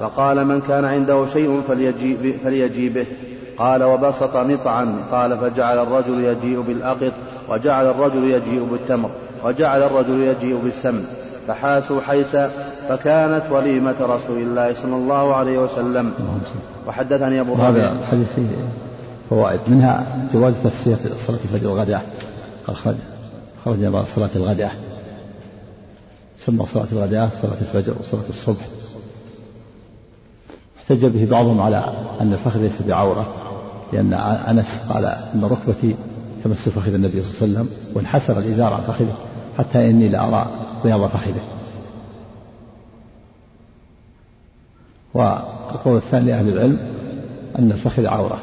فقال 0.00 0.44
من 0.44 0.60
كان 0.60 0.84
عنده 0.84 1.26
شيء 1.26 1.62
فليجيب, 1.68 2.34
فليجي 2.44 2.88
به. 2.88 3.06
قال 3.58 3.82
وبسط 3.82 4.36
نطعا 4.36 4.96
قال 5.12 5.38
فجعل 5.38 5.78
الرجل 5.78 6.24
يجيء 6.24 6.60
بالأقط 6.60 7.12
وجعل 7.48 7.86
الرجل 7.86 8.30
يجيء 8.30 8.68
بالتمر 8.70 9.10
وجعل 9.44 9.82
الرجل 9.82 10.20
يجيء 10.20 10.60
بالسمن 10.64 11.04
فحاسوا 11.48 12.00
حيسا 12.00 12.50
فكانت 12.88 13.42
وليمة 13.50 13.94
رسول 14.00 14.38
الله 14.38 14.74
صلى 14.74 14.96
الله 14.96 15.34
عليه 15.34 15.58
وسلم. 15.58 16.12
وحدثني 16.86 17.40
أبو 17.40 17.54
هذا 17.54 17.92
الحديث 17.92 18.26
فيه 18.36 18.46
فوائد 19.30 19.60
منها 19.68 20.06
جواز 20.34 20.54
تسمية 20.64 20.96
صلاة 21.26 21.38
الفجر 21.44 21.68
والغداء. 21.68 22.06
خرج 22.66 22.94
خرج 23.64 24.06
صلاة 24.16 24.30
الغداء. 24.36 24.76
سمى 26.46 26.66
صلاة 26.74 26.86
الغداء 26.92 27.30
صلاة 27.42 27.56
الفجر 27.60 27.94
وصلاة 28.00 28.28
الصبح. 28.28 28.64
احتج 30.78 31.06
به 31.06 31.26
بعضهم 31.30 31.60
على 31.60 31.84
أن 32.20 32.32
الفخذ 32.32 32.60
ليس 32.60 32.82
بعورة. 32.82 33.45
لأن 33.92 34.12
أنس 34.48 34.80
قال 34.88 35.04
أن 35.04 35.44
ركبتي 35.44 35.96
تمس 36.44 36.68
فخذ 36.68 36.94
النبي 36.94 37.22
صلى 37.22 37.46
الله 37.46 37.58
عليه 37.58 37.68
وسلم 37.68 37.68
وانحسر 37.94 38.38
الإزار 38.38 38.72
عن 38.74 38.80
فخذه 38.80 39.14
حتى 39.58 39.90
إني 39.90 40.08
لأرى 40.08 40.46
بياض 40.84 41.06
فخذه. 41.06 41.42
والقول 45.14 45.96
الثاني 45.96 46.26
لأهل 46.26 46.48
العلم 46.48 46.78
أن 47.58 47.70
الفخذ 47.70 48.06
عورة 48.06 48.38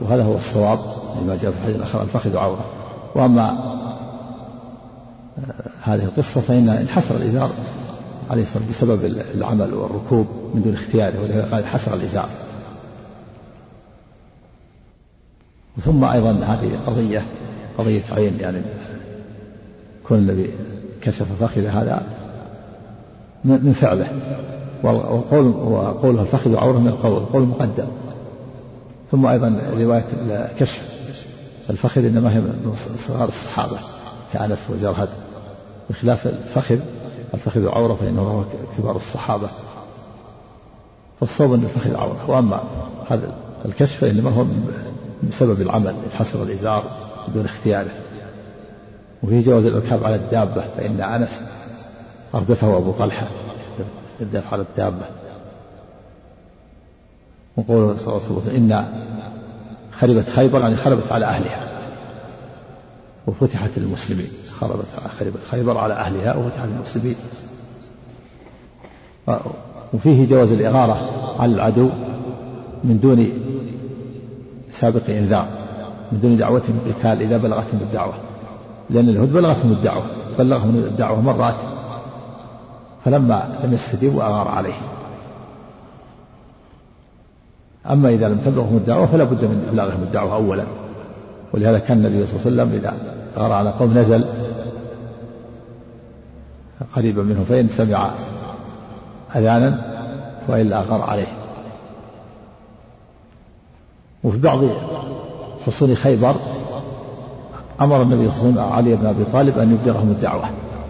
وهذا 0.00 0.22
هو 0.24 0.36
الصواب 0.36 0.78
لما 1.22 1.38
جاء 1.42 1.50
في 1.50 1.58
الحديث 1.58 1.76
الآخر 1.76 2.02
الفخذ 2.02 2.36
عورة. 2.36 2.64
وأما 3.14 3.48
آه، 5.38 5.90
هذه 5.90 6.04
القصة 6.04 6.40
فإن 6.40 6.68
انحسر 6.68 7.16
الإزار 7.16 7.50
عليه 8.30 8.42
الصلاة 8.42 8.64
بسبب 8.70 9.04
العمل 9.34 9.74
والركوب 9.74 10.26
من 10.54 10.62
دون 10.62 10.74
اختياره 10.74 11.22
ولهذا 11.22 11.48
قال 11.50 11.62
انحسر 11.62 11.94
الإزار. 11.94 12.28
ثم 15.84 16.04
أيضا 16.04 16.30
هذه 16.30 16.70
قضية 16.86 17.22
قضية 17.78 18.02
عين 18.12 18.36
يعني 18.40 18.58
كون 20.08 20.18
الذي 20.18 20.50
كشف 21.02 21.42
فخذ 21.42 21.66
هذا 21.66 22.02
من 23.44 23.72
فعله. 23.80 24.08
وقول 24.82 25.46
وقوله 25.46 26.22
الفخذ 26.22 26.56
عورة 26.56 26.78
من 26.78 26.88
القول 26.88 27.12
القول 27.12 27.42
مقدم. 27.42 27.86
ثم 29.10 29.26
أيضا 29.26 29.60
رواية 29.72 30.04
كشف 30.58 30.82
الفخذ 31.70 32.04
إنما 32.04 32.34
هي 32.34 32.40
من 32.40 32.74
صغار 33.08 33.28
الصحابة 33.28 33.78
كأنس 34.32 34.58
وجرهد. 34.70 35.08
بخلاف 35.90 36.26
الفخذ 36.26 36.78
الفخذ 37.34 37.68
عورة 37.68 37.94
فإنه 37.94 38.22
هو 38.22 38.44
كبار 38.78 38.96
الصحابة. 38.96 39.48
فالصوب 41.20 41.52
أن 41.52 41.62
الفخذ 41.62 41.96
عورة. 41.96 42.30
وأما 42.30 42.62
هذا 43.10 43.34
الكشف 43.64 44.00
فإنما 44.00 44.30
هو 44.30 44.44
بسبب 45.22 45.60
العمل 45.60 45.94
حصر 46.18 46.42
الإزار 46.42 46.84
بدون 47.28 47.44
اختياره. 47.44 47.90
وفي 49.22 49.42
جواز 49.42 49.64
الإركاب 49.64 50.04
على 50.04 50.14
الدابة 50.14 50.64
فإن 50.76 51.00
أنس 51.00 51.42
أردفه 52.34 52.76
أبو 52.76 52.92
طلحة 52.92 53.26
الدفع 54.20 54.52
على 54.52 54.62
الدابة. 54.62 55.04
وقوله 57.56 57.96
صلى 57.96 58.06
الله 58.06 58.22
عليه 58.24 58.32
وسلم 58.32 58.56
إن 58.56 58.84
خربت 59.92 60.30
خيبر 60.30 60.60
يعني 60.60 60.76
خربت 60.76 61.12
على 61.12 61.26
أهلها. 61.26 61.68
وفتحت 63.26 63.70
للمسلمين. 63.76 64.30
خربت 64.60 64.86
خربت 65.18 65.40
خيبر 65.50 65.78
على 65.78 65.94
أهلها 65.94 66.34
وفتحت 66.34 66.68
للمسلمين. 66.68 67.16
وفيه 69.94 70.26
جواز 70.28 70.52
الإغارة 70.52 71.10
على 71.38 71.54
العدو 71.54 71.90
من 72.84 73.00
دون 73.00 73.18
سابق 74.80 75.10
إنذار 75.10 75.46
من 76.12 76.20
دون 76.20 76.36
دعوتهم 76.36 76.78
بالقتال 76.84 77.22
إذا 77.22 77.36
بلغتهم 77.36 77.80
الدعوة. 77.80 78.12
لأن 78.90 79.08
اليهود 79.08 79.32
بلغتهم 79.32 79.72
الدعوة 79.72 80.02
بلغهم 80.38 80.76
الدعوة 80.76 81.20
مرات 81.20 81.54
فلما 83.04 83.48
لم 83.64 83.74
يستجيبوا 83.74 84.22
أغار 84.22 84.48
عليهم. 84.48 84.82
أما 87.90 88.08
إذا 88.08 88.28
لم 88.28 88.38
تبلغهم 88.44 88.76
الدعوة 88.76 89.06
فلا 89.06 89.24
بد 89.24 89.44
من 89.44 89.66
إبلاغهم 89.68 90.02
الدعوة 90.02 90.34
أولا. 90.34 90.64
ولهذا 91.52 91.78
كان 91.78 91.96
النبي 91.96 92.26
صلى 92.26 92.36
الله 92.36 92.62
عليه 92.62 92.72
وسلم 92.72 92.80
إذا 92.80 92.94
أغار 93.36 93.52
على 93.52 93.70
قوم 93.70 93.98
نزل 93.98 94.24
قريبا 96.96 97.22
منهم 97.22 97.44
فإن 97.44 97.68
سمع 97.68 98.10
أذانا 99.36 99.80
وإلا 100.48 100.78
أغار 100.78 101.02
عليه. 101.02 101.39
وفي 104.24 104.38
بعض 104.38 104.60
حصون 105.66 105.94
خيبر 105.94 106.34
أمر 107.80 108.02
النبي 108.02 108.30
صلى 108.30 108.48
الله 108.48 108.62
عليه 108.62 108.94
وسلم 108.94 108.94
علي 108.94 108.96
بن 108.96 109.06
أبي 109.06 109.24
طالب 109.32 109.58
أن 109.58 109.72
يبلغهم 109.72 110.10
الدعوة 110.10 110.44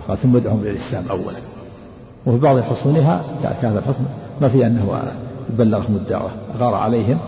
قال 0.09 0.19
ثم 0.19 0.37
ادعهم 0.37 0.61
إلى 0.61 0.71
الإسلام 0.71 1.05
أولا. 1.11 1.37
وفي 2.27 2.39
بعض 2.39 2.61
حصونها 2.61 3.23
كهذا 3.43 3.79
الحصن 3.79 4.05
ما 4.41 4.49
في 4.49 4.67
أنه 4.67 5.03
بلغهم 5.51 5.97
الدعوة 5.97 6.31
غار 6.59 6.75
عليهم 6.75 7.19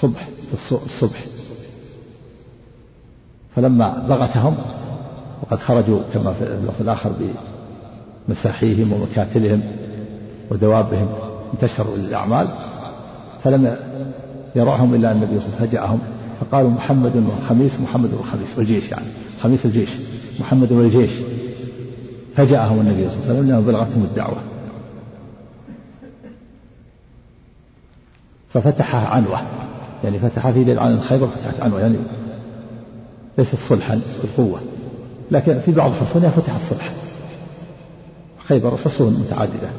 صبح 0.00 0.28
الصبح. 0.72 1.24
فلما 3.56 4.04
ضغتهم 4.08 4.56
وقد 5.42 5.58
خرجوا 5.58 6.00
كما 6.14 6.32
في 6.32 6.44
اللفظ 6.44 6.80
الآخر 6.80 7.12
بمساحيهم 8.28 8.92
ومكاتلهم 8.92 9.62
ودوابهم 10.50 11.08
انتشروا 11.54 11.96
للأعمال. 11.96 12.48
فلم 13.44 13.76
يرعهم 14.56 14.94
إلا 14.94 15.12
النبي 15.12 15.26
صلى 15.26 15.46
الله 15.46 15.56
عليه 15.56 15.56
وسلم 15.56 15.68
فجاءهم 15.68 16.00
فقالوا 16.40 16.70
محمد 16.70 17.16
والخميس 17.16 17.80
محمد 17.80 18.14
والخميس 18.14 18.48
والجيش 18.58 18.90
يعني. 18.90 19.06
خميس 19.42 19.64
الجيش 19.64 19.88
محمد 20.40 20.72
والجيش. 20.72 21.10
فجاءهم 22.34 22.80
النبي 22.80 23.10
صلى 23.10 23.16
الله 23.16 23.28
عليه 23.28 23.38
وسلم 23.38 23.48
لأنه 23.48 23.60
بلغتهم 23.60 24.04
الدعوة. 24.10 24.36
ففتحها 28.54 29.08
عنوة 29.08 29.38
يعني 30.04 30.18
فتح 30.18 30.50
في 30.50 30.64
ليل 30.64 30.78
عن 30.78 31.00
خيبر 31.00 31.26
فتحت 31.26 31.60
عنوة 31.60 31.80
يعني 31.80 31.96
ليست 33.38 33.56
صلحا 33.68 34.00
بالقوة 34.22 34.60
لكن 35.30 35.58
في 35.58 35.72
بعض 35.72 35.92
حصونها 35.92 36.30
فتحت 36.30 36.60
صلحا. 36.70 36.90
خيبر 38.48 38.76
حصون 38.76 39.12
متعددة. 39.12 39.70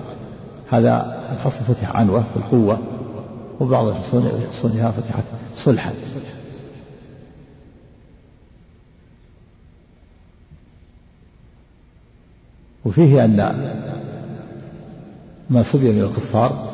هذا 0.71 1.19
الحصن 1.33 1.65
فتح 1.65 1.95
عنوة 1.95 2.23
بالقوة. 2.35 2.77
وبعض 3.59 3.93
حصونها 3.93 4.91
فتحت 4.91 5.23
صلحا. 5.55 5.93
وفيه 12.85 13.25
أن 13.25 13.37
ما 15.49 15.63
سبي 15.63 15.91
من 15.91 16.01
الكفار 16.01 16.69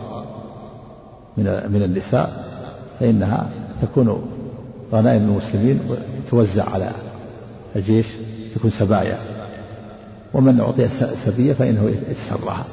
من 1.37 1.43
من 1.43 1.83
النساء 1.83 2.45
فإنها 2.99 3.49
تكون 3.81 4.31
غنائم 4.91 5.21
المسلمين 5.23 5.79
وتوزع 5.89 6.69
على 6.69 6.91
الجيش 7.75 8.05
تكون 8.55 8.71
سبايا. 8.71 9.17
ومن 10.33 10.59
أعطي 10.59 10.89
سبية 11.25 11.53
فإنه 11.53 11.89
يتسرها. 12.09 12.65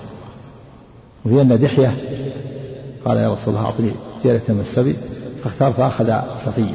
وفي 1.24 1.40
أن 1.40 1.60
دحية 1.60 1.96
قال 3.04 3.16
يا 3.16 3.32
رسول 3.32 3.54
الله 3.54 3.66
أعطني 3.66 3.92
جارية 4.24 4.42
من 4.48 4.60
السبي 4.60 4.94
فاختار 5.44 5.72
فأخذ 5.72 6.12
صفية. 6.46 6.74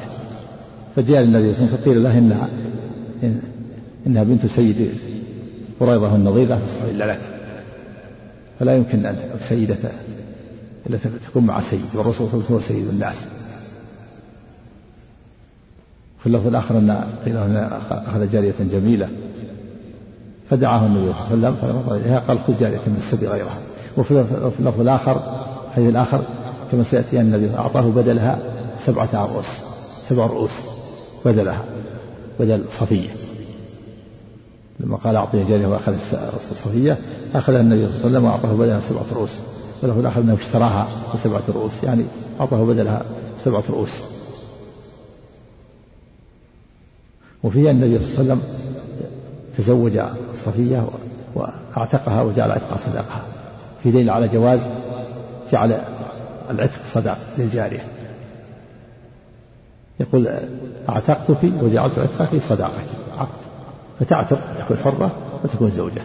فجاء 0.95 1.21
للنبي 1.21 1.53
صلى 1.53 1.65
الله 1.65 1.71
عليه 1.71 1.77
وسلم 1.77 1.77
فقيل 1.77 2.03
له 2.03 2.17
إنها 2.17 2.49
إنها 4.07 4.23
بنت 4.23 4.45
سيد 4.55 4.89
قريضة 5.79 6.15
النظير 6.15 6.47
لا 6.47 6.55
تصلح 6.55 6.83
إلا 6.89 7.11
لك. 7.11 7.19
فلا 8.59 8.75
يمكن 8.75 9.05
أن 9.05 9.17
سيدة 9.49 9.75
إلا 10.87 10.97
تكون 11.27 11.43
مع 11.45 11.61
سيد 11.61 11.85
والرسول 11.95 12.27
صلى 12.29 12.33
الله 12.33 12.45
عليه 12.45 12.55
وسلم 12.55 12.55
هو 12.55 12.61
سيد 12.61 12.87
الناس. 12.87 13.15
في 16.19 16.27
اللفظ 16.27 16.47
الآخر 16.47 16.77
أن 16.77 17.03
قيل 17.25 17.37
أخذ 17.91 18.31
جارية 18.31 18.55
جميلة. 18.59 19.09
فدعاه 20.49 20.85
النبي 20.85 21.13
صلى 21.13 21.33
الله 21.33 21.47
عليه 21.47 22.01
وسلم 22.01 22.19
قال 22.27 22.39
خذ 22.39 22.59
جارية 22.59 22.81
من 22.87 23.03
السبي 23.05 23.27
غيرها. 23.27 23.59
وفي 23.97 24.11
اللفظ 24.59 24.81
الآخر 24.81 25.46
الحديث 25.77 25.95
الآخر 25.95 26.23
كما 26.71 26.83
سيأتي 26.83 27.21
أن 27.21 27.33
النبي 27.33 27.57
أعطاه 27.57 27.81
بدلها 27.81 28.39
سبعة 28.85 29.09
رؤوس 29.13 29.45
سبع 30.09 30.25
رؤوس 30.25 30.51
بدلها 31.25 31.65
بدل 32.39 32.63
صفية. 32.79 33.09
لما 34.79 34.97
قال 34.97 35.15
أعطيه 35.15 35.43
جارية 35.43 35.67
وأخذ 35.67 35.93
الصفية 36.35 36.97
أخذها 37.35 37.61
النبي 37.61 37.87
صلى 37.87 37.87
الله 37.87 37.99
عليه 37.99 38.09
وسلم 38.09 38.25
وأعطاه 38.25 38.53
بدلها 38.53 38.79
سبعة 38.89 39.05
رؤوس. 39.15 39.29
وله 39.83 39.99
الآخر 39.99 40.21
أنه 40.21 40.33
اشتراها 40.33 40.87
بسبعة 41.13 41.41
رؤوس 41.49 41.71
يعني 41.83 42.03
أعطاه 42.39 42.63
بدلها 42.63 43.05
سبعة 43.45 43.63
رؤوس. 43.69 43.89
وفيها 47.43 47.71
النبي 47.71 47.99
صلى 47.99 48.05
الله 48.07 48.19
عليه 48.19 48.23
وسلم 48.23 48.41
تزوج 49.57 49.99
صفية 50.45 50.85
وأعتقها 51.35 52.21
وجعل 52.21 52.51
عتق 52.51 52.77
صداقها 52.77 53.21
في 53.83 53.91
دليل 53.91 54.09
على 54.09 54.27
جواز 54.27 54.59
جعل 55.51 55.81
العتق 56.49 56.79
صداق 56.93 57.17
للجارية 57.37 57.83
يقول 59.99 60.29
أعتقتك 60.89 61.37
وجعلت 61.61 61.99
عتقك 61.99 62.41
صداقك 62.49 62.85
عقد 63.17 63.37
فتعتق 63.99 64.39
تكون 64.59 64.77
حرة 64.77 65.11
وتكون 65.43 65.71
زوجة. 65.71 66.01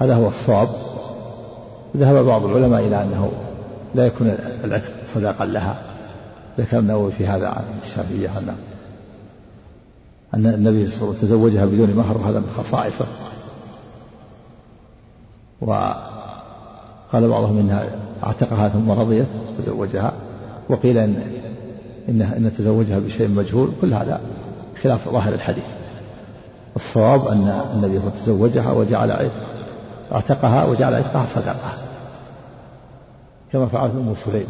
هذا 0.00 0.14
هو 0.14 0.28
الصواب. 0.28 0.68
ذهب 1.96 2.24
بعض 2.24 2.44
العلماء 2.44 2.86
إلى 2.86 3.02
أنه 3.02 3.32
لا 3.94 4.06
يكون 4.06 4.36
العتق 4.64 4.92
صداقا 5.14 5.46
لها. 5.46 5.82
ذكر 6.58 6.78
النووي 6.78 7.12
في 7.12 7.26
هذا 7.26 7.48
عن 7.48 7.64
الشافعية 7.82 8.38
أن 8.38 8.56
أن 10.34 10.46
النبي 10.46 10.86
صلى 10.86 10.94
الله 10.96 11.06
عليه 11.06 11.18
وسلم 11.18 11.20
تزوجها 11.20 11.66
بدون 11.66 11.90
مهر 11.90 12.18
وهذا 12.18 12.40
من 12.40 12.50
خصائصه. 12.56 13.06
و 15.62 15.92
قال 17.12 17.28
بعضهم 17.28 17.58
إنها 17.58 17.86
اعتقها 18.24 18.68
ثم 18.68 18.90
رضيت 18.90 19.26
تزوجها. 19.58 20.12
وقيل 20.68 20.98
إن 20.98 21.22
إنها 22.08 22.36
إن 22.36 22.52
تزوجها 22.58 22.98
بشيء 22.98 23.28
مجهول. 23.28 23.70
كل 23.80 23.94
هذا 23.94 24.20
خلاف 24.82 25.08
ظاهر 25.08 25.32
الحديث. 25.32 25.64
الصواب 26.76 27.28
أن 27.28 27.62
النبي 27.74 27.74
صلى 27.74 27.82
الله 27.82 27.98
عليه 27.98 28.06
وسلم 28.06 28.10
تزوجها 28.10 28.72
وجعل 28.72 29.30
اعتقها 30.12 30.64
وجعل 30.64 30.94
عتقها 30.94 31.26
صدقة. 31.26 31.72
كما 33.52 33.66
فعلت 33.66 33.94
أم 33.94 34.14
سليم. 34.24 34.48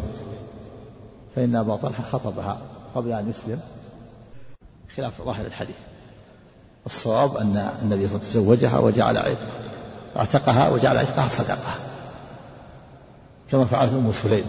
فإن 1.35 1.55
أبا 1.55 1.75
طلحة 1.75 2.03
خطبها 2.03 2.57
قبل 2.95 3.11
أن 3.11 3.29
يسلم. 3.29 3.59
خلاف 4.95 5.21
ظاهر 5.21 5.45
الحديث. 5.45 5.75
الصواب 6.85 7.37
أن 7.37 7.69
النبي 7.81 7.81
صلى 7.81 7.85
الله 7.85 7.95
عليه 7.95 8.05
وسلم 8.05 8.19
تزوجها 8.19 8.79
وجعل 8.79 9.35
اعتقها 10.17 10.69
وجعل 10.69 10.97
عتقها 10.97 11.27
صدقة. 11.27 11.88
كما 13.51 13.65
فعلت 13.65 13.93
أم 13.93 14.11
سليم. 14.11 14.45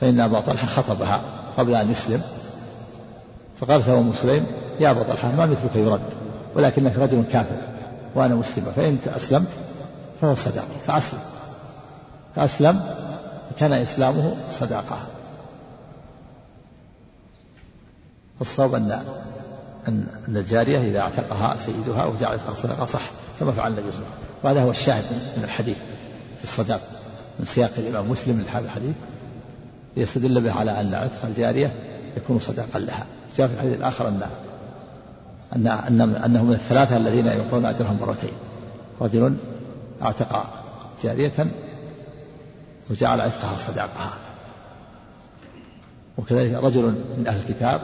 فإن 0.00 0.20
أبا 0.20 0.40
طلحة 0.40 0.66
خطبها 0.66 1.20
قبل 1.58 1.74
أن 1.74 1.90
يسلم 1.90 2.22
فقالت 3.60 3.88
له 3.88 3.98
أم 3.98 4.12
سليم 4.22 4.46
يا 4.80 4.90
أبا 4.90 5.02
طلحة 5.02 5.32
ما 5.32 5.46
مثلك 5.46 5.76
يرد 5.76 6.00
ولكنك 6.54 6.96
رجل 6.96 7.24
كافر 7.32 7.56
وأنا 8.14 8.34
مسلمة 8.34 8.70
فإن 8.70 8.98
أسلمت 9.16 9.48
فهو 10.20 10.34
صدقة. 10.34 10.64
فأسلم. 10.86 11.20
فأسلم 12.36 12.80
كان 13.58 13.72
إسلامه 13.72 14.34
صداقة 14.52 14.98
الصواب 18.40 18.74
أن 18.74 19.02
أن 19.88 20.06
الجارية 20.28 20.78
إذا 20.78 21.00
اعتقها 21.00 21.56
سيدها 21.56 22.04
وجعلتها 22.04 22.54
صدقة 22.54 22.86
صح 22.86 23.02
كما 23.40 23.52
فعل 23.52 23.70
النبي 23.70 23.90
صلى 23.92 23.98
الله 23.98 24.08
عليه 24.08 24.20
وسلم. 24.20 24.44
وهذا 24.44 24.62
هو 24.62 24.70
الشاهد 24.70 25.04
من 25.36 25.44
الحديث 25.44 25.76
في 26.38 26.44
الصداق 26.44 26.80
من 27.40 27.46
سياق 27.46 27.70
الإمام 27.78 28.10
مسلم 28.10 28.44
الحديث 28.54 28.94
يستدل 29.96 30.40
به 30.40 30.52
على 30.52 30.80
أن 30.80 30.94
عتق 30.94 31.24
الجارية 31.24 31.72
يكون 32.16 32.38
صداقا 32.38 32.78
لها. 32.78 33.06
جاء 33.36 33.48
في 33.48 33.54
الحديث 33.54 33.76
الآخر 33.76 34.08
أن 34.08 34.22
أن 35.56 35.66
أن 35.66 36.00
أنه 36.00 36.44
من 36.44 36.54
الثلاثة 36.54 36.96
الذين 36.96 37.26
يعطون 37.26 37.64
أجرهم 37.64 37.98
مرتين. 38.00 38.32
رجل 39.00 39.36
أعتق 40.02 40.44
جارية 41.02 41.46
وجعل 42.90 43.20
عتقها 43.20 43.56
صداقها. 43.56 44.12
وكذلك 46.18 46.54
رجل 46.54 46.82
من 47.18 47.24
أهل 47.26 47.40
الكتاب 47.40 47.80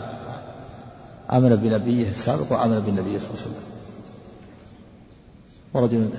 آمن 1.32 1.56
بنبيه 1.56 2.08
السابق 2.08 2.52
وآمن 2.52 2.80
بالنبي 2.80 3.18
صلى 3.18 3.28
الله 3.28 3.40
عليه 3.40 3.50
وسلم. 3.50 3.62
ورجل 5.74 6.10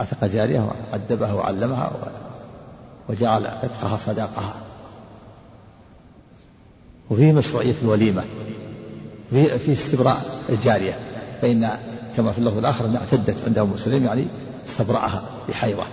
عتق 0.00 0.24
جارية 0.24 0.60
وأدبها 0.92 1.32
وعلمها 1.32 1.92
وجعل 3.08 3.46
عتقها 3.46 3.96
صداقها. 3.96 4.54
وفيه 7.10 7.32
مشروعية 7.32 7.74
الوليمة 7.82 8.24
في 9.30 9.72
استبراء 9.72 10.22
الجارية. 10.48 10.98
فإن 11.42 11.70
كما 12.16 12.32
في 12.32 12.38
اللفظ 12.38 12.58
الآخر 12.58 12.86
أنها 12.86 13.00
اعتدت 13.00 13.36
عند 13.46 13.58
أم 13.58 13.76
سليم 13.76 14.04
يعني 14.04 14.26
استبرأها 14.66 15.22
بحيضة. 15.48 15.84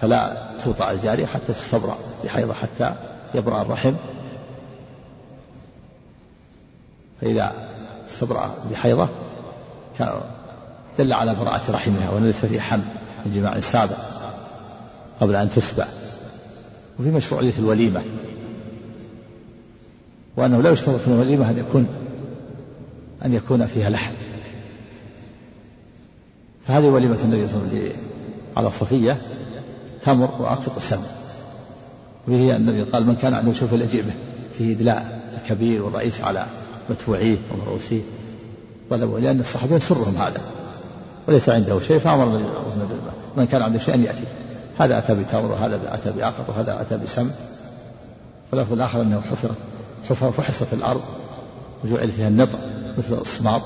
فلا 0.00 0.50
توطأ 0.64 0.90
الجارية 0.90 1.26
حتى 1.26 1.52
تستبرأ 1.52 1.96
بحيضة 2.24 2.52
حتى 2.52 2.94
يبرأ 3.34 3.62
الرحم. 3.62 3.92
فإذا 7.20 7.68
استبرأ 8.06 8.54
بحيضة 8.70 9.08
دل 10.98 11.12
على 11.12 11.34
براءة 11.34 11.70
رحمها 11.70 12.32
فيه 12.32 12.60
حمل 12.60 12.82
من 13.26 13.34
جماع 13.34 13.60
سابق 13.60 13.96
قبل 15.20 15.36
أن 15.36 15.50
تسبع. 15.50 15.86
وفي 17.00 17.10
مشروعية 17.10 17.52
الوليمة. 17.58 18.02
وأنه 20.36 20.62
لا 20.62 20.70
يشترط 20.70 21.00
في 21.00 21.08
الوليمة 21.08 21.50
أن 21.50 21.58
يكون 21.58 21.86
أن 23.24 23.34
يكون 23.34 23.66
فيها 23.66 23.90
لحم. 23.90 24.12
فهذه 26.68 26.84
وليمة 26.84 27.18
النبي 27.24 27.48
صلى 27.48 27.56
الله 27.56 27.68
عليه 27.70 27.80
وسلم 27.80 27.96
على 28.56 28.70
صفية 28.70 29.16
تمر 30.02 30.30
وأقط 30.38 30.76
وسم 30.76 31.02
وهي 32.28 32.56
النبي 32.56 32.82
قال 32.82 33.06
من 33.06 33.16
كان 33.16 33.34
عنده 33.34 33.52
شوف 33.52 33.74
الأجيبة 33.74 34.10
فيه 34.58 34.74
إدلاء 34.74 35.20
الكبير 35.42 35.82
والرئيس 35.82 36.20
على 36.20 36.46
متبوعيه 36.90 37.36
ومرؤوسيه. 37.52 38.00
طلبوا 38.90 39.20
لأن 39.20 39.40
الصحابة 39.40 39.76
يسرهم 39.76 40.16
هذا. 40.16 40.40
وليس 41.28 41.48
عنده 41.48 41.80
شيء 41.80 41.98
فأمر 41.98 42.42
من 43.36 43.46
كان 43.46 43.62
عنده 43.62 43.78
شيء 43.78 43.94
أن 43.94 44.04
يأتي. 44.04 44.24
هذا 44.78 44.98
أتى 44.98 45.14
بتمر 45.14 45.52
وهذا 45.52 45.94
أتى 45.94 46.12
بأقط 46.12 46.48
وهذا 46.48 46.80
أتى 46.80 46.96
بسم. 46.96 47.30
واللفظ 48.52 48.72
الآخر 48.72 49.02
أنه 49.02 49.20
حفرت 49.20 49.56
حفر 50.08 50.32
فحصت 50.32 50.72
الأرض 50.72 51.02
وجعل 51.84 52.08
فيها 52.08 52.28
النطع 52.28 52.58
مثل 52.98 53.14
الأصماط 53.14 53.62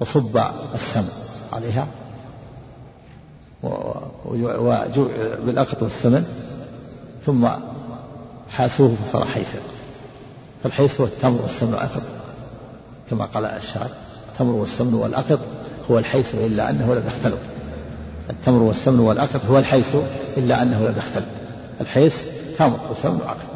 وصب 0.00 0.40
السم 0.74 1.08
عليها 1.52 1.86
وجوع 4.24 4.86
بالأقط 5.44 5.82
والثمن 5.82 6.24
ثم 7.26 7.48
حاسوه 8.50 8.94
فصار 9.04 9.24
حيثا. 9.24 9.58
فالحيث 10.62 11.00
هو 11.00 11.06
التمر 11.06 11.42
والسمن 11.42 11.74
والأقط 11.74 12.02
كما 13.10 13.24
قال 13.24 13.46
الشاعر 13.46 13.90
التمر 14.32 14.52
والسمن 14.52 14.94
والأقط 14.94 15.38
هو 15.90 15.98
الحيث 15.98 16.34
إلا 16.34 16.70
أنه 16.70 16.94
لم 16.94 17.02
يختلط. 17.06 17.38
التمر 18.30 18.62
والسمن 18.62 19.00
والأقط 19.00 19.46
هو 19.50 19.58
الحيث 19.58 19.96
إلا 20.36 20.62
أنه 20.62 20.86
لم 20.86 20.94
يختلط. 20.98 21.24
الحيث 21.80 22.26
تمر 22.58 22.80
وسمن 22.90 23.20
وعقد 23.24 23.46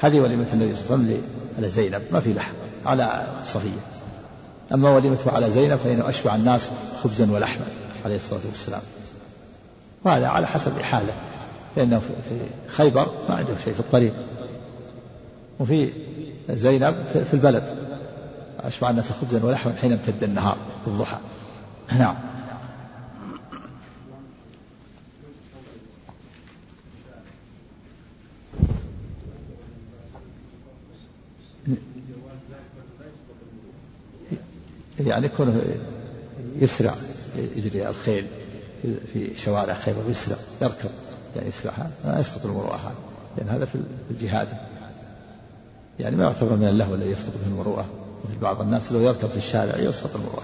هذه 0.00 0.20
وليمة 0.20 0.46
النبي 0.52 0.76
صلى 0.76 0.84
الله 0.84 0.96
عليه 0.96 1.04
وسلم 1.04 1.22
على 1.58 1.70
زينب 1.70 2.02
ما 2.12 2.20
في 2.20 2.32
لحم 2.32 2.52
على 2.86 3.26
صفية. 3.44 3.80
أما 4.74 4.90
وليمته 4.90 5.30
على 5.30 5.50
زينب 5.50 5.76
فإنه 5.76 6.08
أشبع 6.08 6.34
الناس 6.34 6.70
خبزا 7.02 7.32
ولحما 7.32 7.66
عليه 8.04 8.16
الصلاة 8.16 8.40
والسلام. 8.50 8.80
وهذا 10.04 10.26
على 10.26 10.46
حسب 10.46 10.80
حاله 10.82 11.12
لأنه 11.76 11.98
في 11.98 12.36
خيبر 12.68 13.06
ما 13.28 13.34
عنده 13.34 13.54
شيء 13.64 13.72
في 13.72 13.80
الطريق. 13.80 14.12
وفي 15.60 15.92
زينب 16.50 16.96
في 17.12 17.34
البلد. 17.34 17.64
أشبع 18.60 18.90
الناس 18.90 19.10
خبزا 19.10 19.46
ولحما 19.46 19.72
حين 19.80 19.92
امتد 19.92 20.22
النهار 20.24 20.56
في 20.84 20.90
الضحى. 20.90 21.16
نعم. 21.92 22.16
يعني 35.00 35.28
كونه 35.28 35.62
يسرع 36.58 36.94
يجري 37.56 37.88
الخيل 37.88 38.26
في 38.82 39.36
شوارع 39.36 39.74
خيبر 39.74 40.10
يسرع 40.10 40.36
يركض 40.62 40.90
يعني 41.36 41.48
يسرع 41.48 41.72
ما 42.04 42.20
يسقط 42.20 42.46
المروءة 42.46 42.76
هذا 42.76 42.94
لأن 43.38 43.48
هذا 43.48 43.64
في 43.64 43.78
الجهاد. 44.10 44.48
يعني 46.00 46.16
ما 46.16 46.24
يعتبر 46.24 46.56
من 46.56 46.68
اللهو 46.68 46.94
الذي 46.94 47.10
يسقط 47.10 47.30
فيه 47.30 47.46
المروءة 47.46 47.86
مثل 48.24 48.38
بعض 48.38 48.60
الناس 48.60 48.92
لو 48.92 49.00
يركب 49.00 49.28
في 49.28 49.36
الشارع 49.36 49.78
يسقط 49.78 50.16
المروءة. 50.16 50.42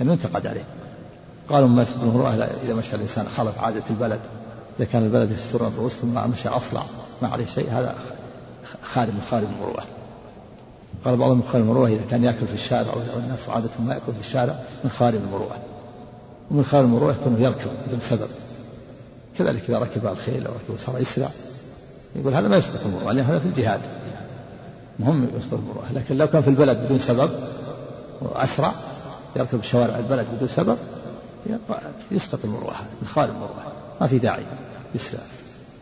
يعني 0.00 0.12
ينتقد 0.12 0.46
عليه. 0.46 0.64
قالوا 1.48 1.68
ما 1.68 1.82
يسقط 1.82 2.02
المروءة 2.02 2.30
إذا 2.64 2.74
مشى 2.74 2.96
الإنسان 2.96 3.26
خالف 3.36 3.58
عادة 3.58 3.82
البلد. 3.90 4.20
إذا 4.78 4.88
كان 4.92 5.04
البلد 5.04 5.30
يستر 5.30 5.68
الرؤوس 5.68 5.92
ثم 5.92 6.30
مشى 6.30 6.48
أصلع 6.48 6.82
ما 7.22 7.28
عليه 7.28 7.46
شيء 7.46 7.70
هذا 7.70 7.94
خارج 8.82 9.08
من 9.08 9.22
خارج 9.30 9.44
المروءة 9.44 9.84
قال 11.04 11.16
بعضهم 11.16 11.42
خارج 11.42 11.62
المروءة 11.62 11.88
إذا 11.88 12.02
كان 12.10 12.24
يأكل 12.24 12.46
في 12.46 12.54
الشارع 12.54 12.92
أو 12.92 13.18
الناس 13.18 13.48
عادتهم 13.48 13.86
ما 13.86 13.94
يأكل 13.94 14.12
في 14.12 14.26
الشارع 14.26 14.54
من 14.84 14.90
خارج 14.90 15.14
المروءة 15.16 15.56
ومن 16.50 16.64
خارج 16.64 16.84
المروءة 16.84 17.12
يكون 17.12 17.42
يركب 17.42 17.70
بدون 17.86 18.00
سبب. 18.00 18.28
كذلك 19.38 19.62
إذا 19.68 19.78
ركب 19.78 20.06
الخيل 20.06 20.46
أو 20.46 20.52
ركب 20.52 20.78
صار 20.78 21.00
يسرع 21.00 21.28
يقول 22.16 22.34
هذا 22.34 22.48
ما 22.48 22.56
يسقط 22.56 22.86
المروءة 22.86 23.12
لأن 23.12 23.24
هذا 23.24 23.38
في 23.38 23.46
الجهاد. 23.46 23.80
مهم 24.98 25.28
يسقط 25.36 25.54
المروءة 25.54 25.86
لكن 25.94 26.16
لو 26.16 26.26
كان 26.26 26.42
في 26.42 26.50
البلد 26.50 26.78
بدون 26.78 26.98
سبب 26.98 27.30
وأسرع 28.22 28.72
يركب 29.36 29.62
شوارع 29.62 29.98
البلد 29.98 30.26
بدون 30.36 30.48
سبب 30.48 30.78
يسقط 32.10 32.44
المروءة 32.44 32.76
خارج 33.14 33.30
المروءة 33.30 33.72
ما 34.00 34.06
في 34.06 34.18
داعي 34.18 34.44
يسرع. 34.94 35.20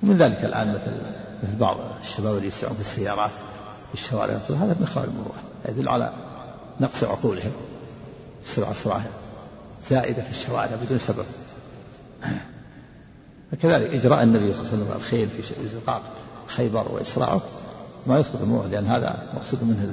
ومن 0.03 0.19
ذلك 0.19 0.45
الآن 0.45 0.75
مثل 0.75 0.93
مثل 1.43 1.57
بعض 1.57 1.77
الشباب 2.03 2.37
اللي 2.37 2.49
يسرعون 2.49 2.75
في 2.75 2.81
السيارات 2.81 3.31
في 3.89 3.95
الشوارع 3.95 4.35
هذا 4.35 4.77
من 4.81 4.87
خارج 4.87 5.09
المروءة 5.09 5.39
يدل 5.69 5.89
على 5.89 6.13
نقص 6.81 7.05
عقولهم 7.05 7.53
السرعة 8.43 8.73
سرعة 8.73 9.03
زائدة 9.91 10.23
في 10.23 10.31
الشوارع 10.31 10.71
بدون 10.85 10.99
سبب. 10.99 11.25
فكذلك 13.53 13.95
إجراء 13.95 14.23
النبي 14.23 14.53
صلى 14.53 14.63
الله 14.63 14.73
عليه 14.73 14.83
وسلم 14.83 14.97
الخيل 14.97 15.29
في 15.29 15.69
زقاق 15.69 16.03
خيبر 16.47 16.93
وإسراعه 16.93 17.41
ما 18.07 18.19
يسقط 18.19 18.43
الموت 18.43 18.67
لأن 18.67 18.87
هذا 18.87 19.33
مقصود 19.35 19.63
منه 19.63 19.93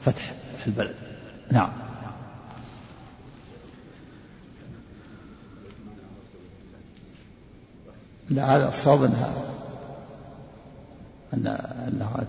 فتح 0.00 0.32
البلد. 0.66 0.94
نعم. 1.52 1.87
لا 8.30 8.56
هذا 8.56 8.68
الصواب 8.68 9.04
انها 9.04 9.32
ان 11.34 11.46
انه 11.88 12.26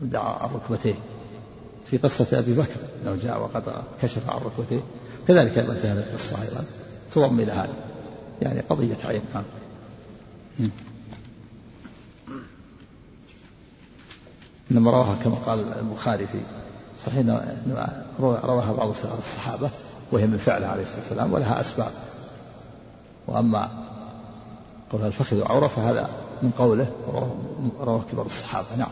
دعا 0.00 0.32
عن 0.42 0.48
ركبتيه. 0.54 0.94
في 1.90 1.98
قصة 1.98 2.38
أبي 2.38 2.54
بكر 2.54 2.80
أنه 3.02 3.16
جاء 3.22 3.40
وقد 3.40 3.62
كشف 4.02 4.30
عن 4.30 4.40
ركبتيه. 4.40 4.80
كذلك 5.28 5.58
أيضا 5.58 5.74
في 5.74 5.88
هذه 5.88 5.98
القصة 5.98 6.42
أيضا. 6.42 6.64
تضم 7.14 7.40
إلى 7.40 7.52
هذا. 7.52 7.74
يعني 8.42 8.60
قضية 8.60 8.96
عين 9.04 9.22
نعم 9.34 9.44
إنما 14.70 14.90
رواها 14.90 15.14
كما 15.24 15.34
قال 15.34 15.72
البخاري 15.72 16.26
في 16.26 16.38
صحيح 17.04 17.26
رواها 18.20 18.72
بعض 18.72 18.88
الصحابة 18.88 19.70
وهي 20.12 20.26
من 20.26 20.38
فعله 20.38 20.66
عليه 20.66 20.82
الصلاة 20.82 21.00
والسلام 21.00 21.32
ولها 21.32 21.60
أسباب. 21.60 21.90
وأما 23.26 23.85
قول 24.92 25.06
الفخذ 25.06 25.42
عورة 25.42 25.66
فهذا 25.66 26.10
من 26.42 26.50
قوله 26.50 26.92
رواه 27.80 28.04
كبار 28.12 28.26
الصحابة. 28.26 28.66
نعم. 28.78 28.88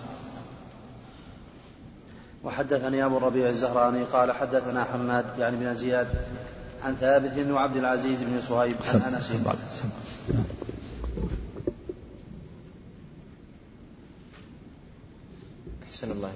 وحدثني 2.45 3.05
أبو 3.05 3.17
الربيع 3.17 3.49
الزهراني 3.49 4.05
قال 4.05 4.33
حدثنا 4.33 4.85
حماد 4.85 5.25
يعني 5.39 5.57
بن 5.57 5.75
زياد 5.75 6.09
عن 6.85 6.95
ثابت 6.95 7.31
بن 7.37 7.57
عبد 7.57 7.77
العزيز 7.77 8.23
بن 8.23 8.41
صهيب 8.41 8.77
عن 8.95 9.15
أنس. 9.15 9.33
أحسن 15.89 16.11
الله 16.11 16.33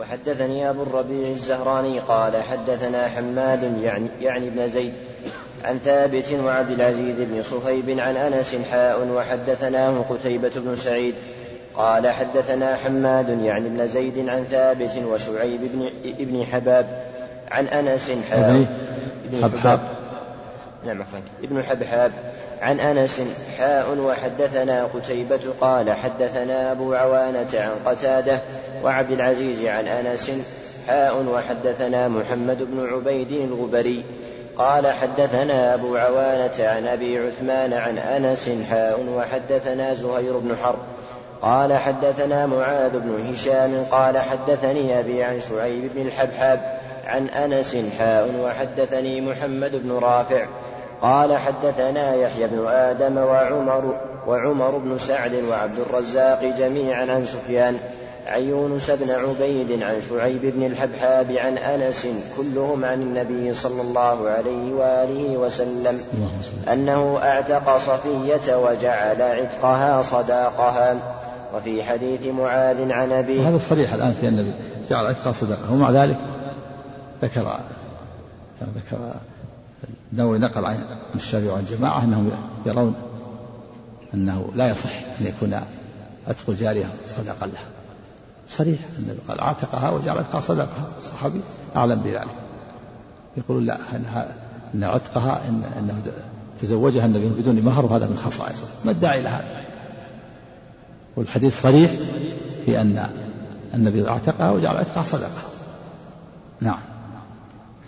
وحدثني 0.00 0.70
أبو 0.70 0.82
الربيع 0.82 1.28
الزهراني 1.28 1.98
قال 1.98 2.42
حدثنا 2.42 3.08
حماد 3.08 3.62
يعني, 3.82 4.08
يعني 4.20 4.48
ابن 4.48 4.68
زيد 4.68 4.92
عن 5.64 5.78
ثابت 5.78 6.32
وعبد 6.44 6.70
العزيز 6.70 7.16
بن 7.18 7.42
صهيب 7.42 7.98
عن 8.00 8.16
أنس 8.16 8.56
حاء 8.70 9.08
وحدثناه 9.08 10.04
قتيبة 10.10 10.50
بن 10.56 10.76
سعيد 10.76 11.14
قال 11.74 12.08
حدثنا 12.08 12.76
حماد 12.76 13.28
يعني 13.28 13.66
ابن 13.66 13.86
زيد 13.86 14.28
عن 14.28 14.44
ثابت 14.44 14.98
وشعيب 15.06 15.60
بن 15.60 15.90
ابن 16.04 16.44
حباب 16.44 17.04
عن 17.50 17.66
أنس 17.66 18.12
حاء 18.30 18.66
ابن 19.24 19.44
حباب 19.44 19.80
نعم 20.84 21.04
فرانك 21.04 21.24
ابن 21.42 21.62
حبحاب 21.62 22.12
عن 22.62 22.80
أنس 22.80 23.22
حاء 23.58 23.98
وحدثنا 23.98 24.84
قتيبة 24.84 25.40
قال 25.60 25.92
حدثنا 25.92 26.72
أبو 26.72 26.94
عوانة 26.94 27.48
عن 27.54 27.70
قتادة 27.86 28.40
وعبد 28.84 29.10
العزيز 29.10 29.64
عن 29.64 29.88
أنس 29.88 30.30
حاء 30.86 31.24
وحدثنا 31.24 32.08
محمد 32.08 32.62
بن 32.62 32.88
عبيد 32.92 33.32
الغبري 33.32 34.04
قال 34.56 34.86
حدثنا 34.86 35.74
أبو 35.74 35.96
عوانة 35.96 36.54
عن 36.58 36.86
أبي 36.86 37.18
عثمان 37.18 37.72
عن 37.72 37.98
أنس 37.98 38.50
حاء 38.70 39.00
وحدثنا 39.16 39.94
زهير 39.94 40.38
بن 40.38 40.56
حرب 40.56 40.78
قال 41.42 41.78
حدثنا 41.78 42.46
معاذ 42.46 42.98
بن 42.98 43.26
هشام 43.32 43.84
قال 43.90 44.18
حدثني 44.18 45.00
أبي 45.00 45.24
عن 45.24 45.40
شعيب 45.40 45.90
بن 45.94 46.06
الحبحاب 46.06 46.78
عن 47.08 47.28
أنس 47.28 47.76
حاء 47.98 48.30
وحدثني 48.44 49.20
محمد 49.20 49.70
بن 49.76 49.92
رافع 49.92 50.46
قال 51.02 51.36
حدثنا 51.36 52.14
يحيى 52.14 52.46
بن 52.46 52.66
آدم 52.68 53.16
وعمر 53.16 53.94
وعمر 54.26 54.78
بن 54.78 54.98
سعد 54.98 55.34
وعبد 55.50 55.78
الرزاق 55.78 56.44
جميعا 56.58 57.06
عن 57.06 57.26
سفيان 57.26 57.76
عن 58.26 58.42
يونس 58.42 58.90
بن 58.90 59.10
عبيد 59.10 59.82
عن 59.82 60.02
شعيب 60.08 60.40
بن 60.42 60.66
الحبحاب 60.66 61.30
عن 61.30 61.58
أنس 61.58 62.08
كلهم 62.36 62.84
عن 62.84 63.02
النبي 63.02 63.54
صلى 63.54 63.82
الله 63.82 64.28
عليه 64.28 64.72
وآله 64.72 65.36
وسلم 65.36 66.00
أنه 66.72 67.18
أعتق 67.22 67.76
صفية 67.76 68.56
وجعل 68.56 69.22
عتقها 69.22 70.02
صداقها. 70.02 70.96
وفي 71.54 71.82
حديث 71.82 72.26
معاذ 72.26 72.92
عن 72.92 73.12
أبي 73.12 73.40
هذا 73.40 73.58
صريح 73.58 73.94
الآن 73.94 74.14
في 74.20 74.28
النبي 74.28 74.52
جعل 74.90 75.06
عتق 75.06 75.30
صدقة 75.30 75.72
ومع 75.72 75.90
ذلك 75.90 76.16
ذكر 77.22 77.60
ذكر 78.76 79.14
النووي 80.12 80.38
نقل 80.38 80.64
عن 80.64 80.84
الشافعي 81.14 81.48
وعن 81.48 81.64
جماعة 81.70 82.04
أنهم 82.04 82.30
يرون 82.66 82.94
أنه 84.14 84.50
لا 84.54 84.68
يصح 84.68 84.90
أن 85.20 85.26
يكون 85.26 85.60
عتق 86.28 86.50
الجارية 86.50 86.86
صدقة 87.08 87.46
له. 87.46 87.58
صريح 88.48 88.78
النبي 88.98 89.18
قال 89.28 89.40
عتقها 89.40 89.90
صدقها 90.40 90.88
الصحابي 90.98 91.40
أعلم 91.76 92.00
بذلك. 92.00 92.34
يقولون 93.36 93.66
لا 93.66 93.78
أن 94.74 94.84
عتقها 94.84 95.40
إن 95.48 95.62
أنه 95.78 96.02
تزوجها 96.60 97.06
النبي 97.06 97.28
بدون 97.28 97.60
مهر 97.60 97.84
وهذا 97.84 98.06
من 98.06 98.16
خصائصه. 98.16 98.66
ما 98.84 98.90
ادعي 98.90 99.22
لهذا 99.22 99.64
والحديث 101.16 101.62
صريح 101.62 101.90
في 102.66 102.80
أن 102.80 103.10
النبي 103.74 104.08
أعتقها 104.08 104.50
وجعل 104.50 104.76
عتقها 104.76 105.02
صدقة. 105.02 105.42
نعم. 106.60 106.80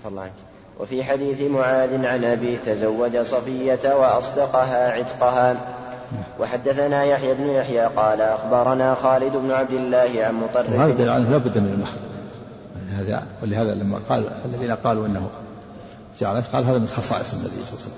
الله 0.08 0.22
عنك 0.22 0.32
وفي 0.80 1.04
حديث 1.04 1.50
معاذ 1.50 2.06
عن 2.06 2.24
أبي 2.24 2.56
تزوج 2.56 3.18
صفية 3.18 3.94
وأصدقها 3.94 4.92
عتقها. 4.92 5.56
وحدثنا 6.40 7.04
يحيى 7.04 7.34
بن 7.34 7.46
يحيى 7.46 7.86
قال 7.86 8.20
أخبرنا 8.20 8.94
خالد 8.94 9.36
بن 9.36 9.50
عبد 9.50 9.70
الله 9.70 10.10
عن 10.16 10.34
مطرف 10.34 10.72
وهذا 10.72 11.04
يعني 11.04 11.24
لا 11.24 11.38
بد 11.38 11.58
من 11.58 11.72
المحر 11.74 11.98
هذا 12.98 13.22
ولهذا 13.42 13.74
لما 13.74 14.00
قال 14.08 14.30
الذين 14.44 14.70
قالوا 14.70 15.06
إنه 15.06 15.28
جعل 16.20 16.42
قال 16.42 16.64
هذا 16.64 16.78
من 16.78 16.88
خصائص 16.88 17.32
النبي 17.32 17.50
صلى 17.50 17.58
الله 17.58 17.70
عليه 17.70 17.80
وسلم. 17.80 17.92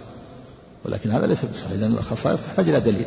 ولكن 0.84 1.10
هذا 1.10 1.26
ليس 1.26 1.44
بصحيح 1.44 1.80
لأن 1.80 1.92
الخصائص 1.92 2.46
تحتاج 2.46 2.68
إلى 2.68 2.80
دليل. 2.80 3.06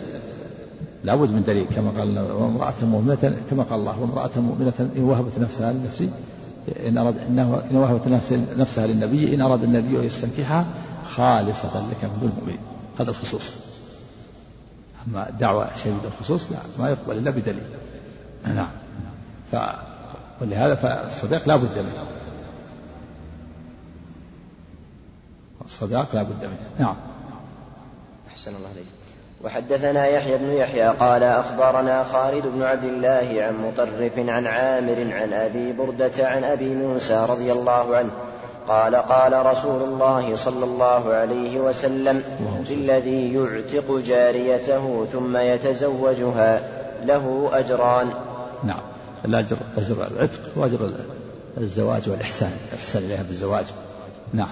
لابد 1.03 1.31
من 1.31 1.43
دليل 1.47 1.67
كما 1.75 1.91
قال 1.99 2.19
وامرأة 2.19 2.73
مؤمنة 2.83 3.37
كما 3.49 3.63
قال 3.63 3.79
الله 3.79 4.01
وامرأة 4.01 4.29
مؤمنة 4.35 4.73
إن 4.79 5.03
وهبت 5.03 5.39
نفسها 5.39 5.73
لنفسي 5.73 6.09
إن 6.87 6.97
أراد 6.97 7.17
إنه 7.17 7.61
إن 7.71 7.75
وهبت 7.75 8.07
نفسها 8.57 8.87
للنبي 8.87 9.35
إن 9.35 9.41
أراد 9.41 9.63
النبي 9.63 9.99
أن 9.99 10.03
يستنكحها 10.03 10.65
خالصة 11.05 11.89
لك 11.89 12.03
من 12.03 12.17
دون 12.21 12.29
المؤمنين 12.29 12.59
هذا 12.99 13.09
الخصوص. 13.09 13.57
أما 15.07 15.29
دعوة 15.39 15.75
شديد 15.75 16.05
الخصوص 16.05 16.51
لا 16.51 16.57
ما 16.79 16.89
يقبل 16.89 17.17
إلا 17.17 17.31
بدليل. 17.31 17.63
نعم. 18.45 18.69
ف 19.51 19.55
ولهذا 20.41 20.75
فالصداق 20.75 21.47
لا 21.47 21.55
بد 21.55 21.79
منه. 21.79 22.05
الصداق 25.65 26.15
لا 26.15 26.23
بد 26.23 26.43
منه. 26.43 26.69
نعم. 26.79 26.95
أحسن 28.31 28.55
الله 28.55 28.69
عليك 28.69 29.04
وحدثنا 29.43 30.07
يحيى 30.07 30.37
بن 30.37 30.51
يحيى 30.51 30.87
قال 30.87 31.23
أخبرنا 31.23 32.03
خالد 32.03 32.47
بن 32.47 32.63
عبد 32.63 32.83
الله 32.83 33.43
عن 33.43 33.67
مطرف 33.67 34.29
عن 34.29 34.47
عامر 34.47 35.13
عن 35.13 35.33
أبي 35.33 35.73
بردة 35.73 36.27
عن 36.27 36.43
أبي 36.43 36.69
موسى 36.69 37.25
رضي 37.29 37.51
الله 37.51 37.95
عنه 37.95 38.09
قال 38.67 38.95
قال 38.95 39.45
رسول 39.45 39.81
الله 39.81 40.35
صلى 40.35 40.65
الله 40.65 41.13
عليه 41.13 41.59
وسلم 41.59 42.23
للذي 42.69 43.33
يعتق 43.33 43.97
جاريته 43.97 45.05
ثم 45.13 45.37
يتزوجها 45.37 46.61
له 47.03 47.49
أجران. 47.53 48.13
نعم. 48.63 48.81
الأجر 49.25 49.57
أجر 49.77 50.07
العتق 50.07 50.39
وأجر 50.55 50.93
الزواج 51.57 52.09
والإحسان. 52.09 52.51
الإحسان 52.71 53.03
إليها 53.03 53.23
بالزواج. 53.23 53.65
نعم. 54.33 54.51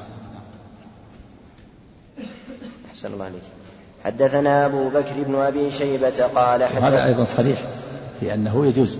أحسن 2.89 3.13
الله 3.13 3.25
عليك 3.25 3.41
حدثنا 4.03 4.65
أبو 4.65 4.89
بكر 4.89 5.23
بن 5.27 5.35
أبي 5.35 5.71
شيبة 5.71 6.25
قال 6.35 6.63
هذا 6.63 7.05
أيضا 7.05 7.25
صريح 7.25 7.61
في 8.19 8.33
أنه 8.33 8.65
يجوز 8.65 8.97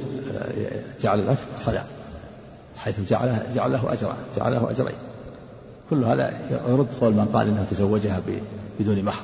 جعل 1.02 1.20
العتق 1.20 1.48
صلاة 1.58 1.84
حيث 2.78 3.00
جعله 3.00 3.42
جعل 3.56 3.72
له 3.72 3.94
أجرا 3.94 4.16
جعل 4.38 4.54
له 4.54 4.72
أجرين. 4.72 4.96
كل 5.90 6.04
هذا 6.04 6.34
يرد 6.68 6.88
قول 7.02 7.14
من 7.14 7.26
قال 7.34 7.48
انه 7.48 7.66
تزوجها 7.72 8.22
بدون 8.80 9.04
محر 9.04 9.24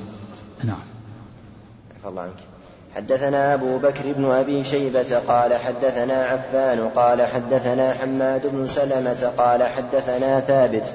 نعم. 0.64 0.82
الله 2.06 2.22
عنك. 2.22 2.32
حدثنا 2.96 3.54
أبو 3.54 3.78
بكر 3.78 4.12
بن 4.12 4.24
أبي 4.24 4.64
شيبة 4.64 5.18
قال 5.28 5.54
حدثنا 5.54 6.24
عفان 6.24 6.88
قال 6.88 7.26
حدثنا 7.26 7.94
حماد 7.94 8.46
بن 8.46 8.66
سلمة 8.66 9.32
قال 9.38 9.62
حدثنا 9.62 10.40
ثابت 10.40 10.92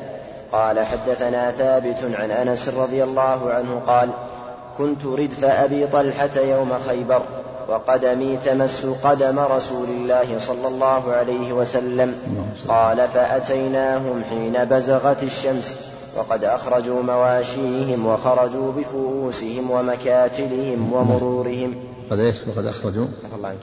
قال 0.52 0.80
حدثنا 0.80 1.52
ثابت 1.52 2.04
عن 2.14 2.32
أنس 2.32 2.70
رضي 2.70 3.04
الله 3.04 3.52
عنه 3.52 3.82
قال 3.88 4.10
كنت 4.78 5.06
ردف 5.06 5.44
أبي 5.44 5.88
طلحة 5.88 6.30
يوم 6.36 6.72
خيبر 6.88 7.22
وقدمي 7.70 8.38
تمس 8.38 8.86
قدم 9.04 9.40
رسول 9.40 9.88
الله 9.90 10.40
صلى 10.40 10.68
الله 10.68 11.12
عليه 11.12 11.54
وسلم. 11.54 12.16
قال 12.68 13.08
فأتيناهم 13.08 14.24
حين 14.30 14.66
بزغت 14.66 15.24
الشمس 15.24 15.92
وقد 16.18 16.44
أخرجوا 16.44 17.04
مواشيهم 17.04 18.06
وخرجوا 18.06 18.72
بفؤوسهم 18.72 19.72
ومكاتلهم 19.72 20.94
ومرورهم. 20.94 21.76
قد 22.12 22.20
إيش؟ 22.20 22.36
وقد 22.48 22.66
أخرجوا؟ 22.66 23.08
الله 23.36 23.50
عنك. 23.50 23.58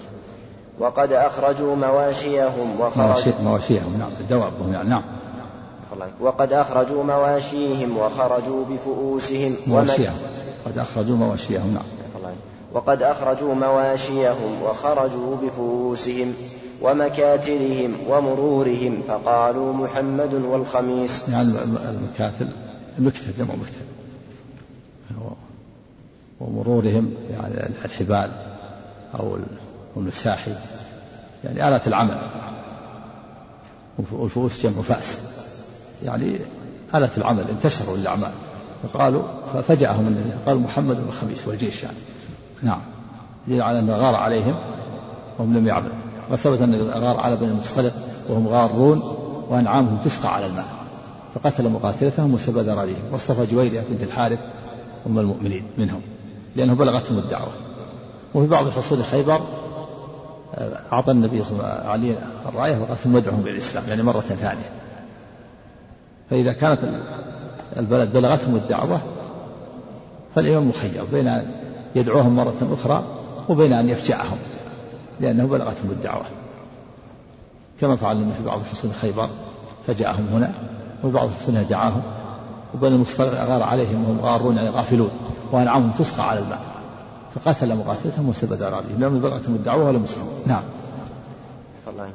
وقد 0.78 1.12
أخرجوا 1.12 1.76
مواشيهم 1.76 2.80
وخرجوا 2.80 3.32
مواشيهم 3.44 3.96
نعم 3.98 4.10
دوابهم 4.30 4.72
يعني 4.72 4.88
نعم. 4.88 5.02
وقد 6.20 6.52
أخرجوا 6.52 7.04
مواشيهم 7.04 7.96
وخرجوا 7.96 8.64
بفؤوسهم. 8.64 9.56
مواشيهم. 9.66 10.14
قد 10.66 10.78
أخرجوا 10.78 11.16
مواشيهم 11.16 11.74
نعم. 11.74 11.84
وقد 12.74 13.02
أخرجوا 13.02 13.54
مواشيهم 13.54 14.62
وخرجوا 14.62 15.36
بفؤوسهم 15.36 16.34
ومكاتلهم 16.82 17.96
ومرورهم 18.08 19.02
فقالوا 19.08 19.72
محمد 19.72 20.34
والخميس. 20.34 21.28
يعني 21.28 21.48
المكاتل 21.90 22.48
المكتل 22.98 23.32
جمع 23.38 23.54
مكتل. 23.54 23.86
ومرورهم 26.40 27.14
يعني 27.30 27.70
الحبال 27.84 28.30
أو 29.20 29.38
المساحي 29.96 30.52
يعني 31.44 31.68
آلة 31.68 31.80
العمل. 31.86 32.18
والفؤوس 34.12 34.62
جمع 34.62 34.82
فأس. 34.82 35.41
يعني 36.04 36.38
آلة 36.94 37.10
العمل 37.16 37.44
انتشروا 37.50 37.96
الأعمال. 37.96 38.30
فقالوا 38.82 39.22
ففجأهم 39.54 40.06
النبي 40.06 40.30
قال 40.46 40.58
محمد 40.58 40.98
والخميس 41.06 41.48
والجيش 41.48 41.82
يعني. 41.82 41.96
نعم. 42.62 42.80
دليل 43.48 43.62
على 43.62 43.78
أنه 43.78 43.92
غار 43.92 44.14
عليهم 44.14 44.54
وهم 45.38 45.56
لم 45.56 45.66
يعملوا. 45.66 45.94
وثبت 46.30 46.60
أن 46.60 46.74
غار 46.74 47.20
على 47.20 47.36
بني 47.36 47.48
المصطلق 47.48 47.92
وهم 48.28 48.48
غارون 48.48 49.02
وأنعامهم 49.48 49.98
تسقى 50.04 50.34
على 50.34 50.46
الماء. 50.46 50.66
فقتل 51.34 51.68
مقاتلتهم 51.68 52.34
وسبى 52.34 52.60
ذراريهم 52.60 53.02
واصطفى 53.12 53.46
جويرية 53.54 53.82
بنت 53.90 54.02
الحارث 54.02 54.40
أم 55.06 55.18
المؤمنين 55.18 55.64
منهم 55.78 56.00
لأنه 56.56 56.74
بلغتهم 56.74 57.18
الدعوة. 57.18 57.52
وفي 58.34 58.46
بعض 58.46 58.68
حصول 58.68 59.04
خيبر 59.04 59.40
آه، 60.54 60.80
أعطى 60.92 61.10
النبي 61.10 61.44
صلى 61.44 61.52
الله 61.52 61.64
عليه 61.64 62.12
وسلم 62.12 62.26
الراية 62.48 62.78
وقال 62.78 62.96
ثم 62.96 63.16
ادعهم 63.16 63.42
بالإسلام 63.42 63.84
يعني 63.88 64.02
مرة 64.02 64.20
ثانية. 64.20 64.81
فإذا 66.32 66.52
كانت 66.52 66.78
البلد 67.76 68.12
بلغتهم 68.12 68.56
الدعوة 68.56 69.00
فالإمام 70.34 70.68
مخير 70.68 71.04
بين 71.12 71.28
أن 71.28 71.46
يدعوهم 71.94 72.36
مرة 72.36 72.54
أخرى 72.72 73.04
وبين 73.48 73.72
أن 73.72 73.88
يفجعهم 73.88 74.38
لأنه 75.20 75.46
بلغتهم 75.46 75.90
الدعوة. 75.90 76.24
كما 77.80 77.96
فعل 77.96 78.32
في 78.32 78.44
بعض 78.44 78.60
حصون 78.72 78.92
خيبر 79.00 79.28
فجاءهم 79.86 80.26
هنا 80.32 80.52
وفي 81.04 81.12
بعض 81.12 81.30
حصونها 81.30 81.62
دعاهم 81.62 82.02
وبني 82.74 82.94
المصطلق 82.94 83.44
غار 83.44 83.62
عليهم 83.62 84.04
وهم 84.04 84.20
غارون 84.20 84.56
يعني 84.56 84.68
غافلون 84.68 85.10
وأنعامهم 85.52 85.90
تسقى 85.98 86.28
على 86.28 86.40
الماء 86.40 86.60
فقتل 87.34 87.74
مقاتلتهم 87.74 88.28
وسبى 88.28 88.54
ذراريهم 88.54 88.96
لم 88.98 89.20
بلغتهم 89.20 89.54
الدعوة 89.54 89.84
ولا 89.84 89.98
مسلمون 89.98 90.42
نعم. 90.46 90.62
الله 91.88 92.10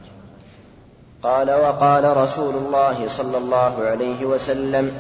قال 1.24 1.52
وقال 1.52 2.18
رسول 2.18 2.56
الله 2.56 3.08
صلى 3.08 3.38
الله 3.38 3.74
عليه 3.86 4.26
وسلم 4.26 4.92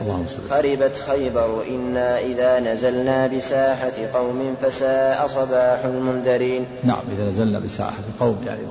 خربت 0.49 1.03
خيبر 1.07 1.63
إنا 1.69 2.19
إذا 2.19 2.59
نزلنا 2.59 3.27
بساحة 3.27 3.91
قوم 4.13 4.55
فساء 4.61 5.27
صباح 5.27 5.85
المنذرين. 5.85 6.65
نعم 6.83 7.01
إذا 7.11 7.29
نزلنا 7.29 7.59
بساحة 7.59 8.03
قوم 8.19 8.43
يعني 8.47 8.61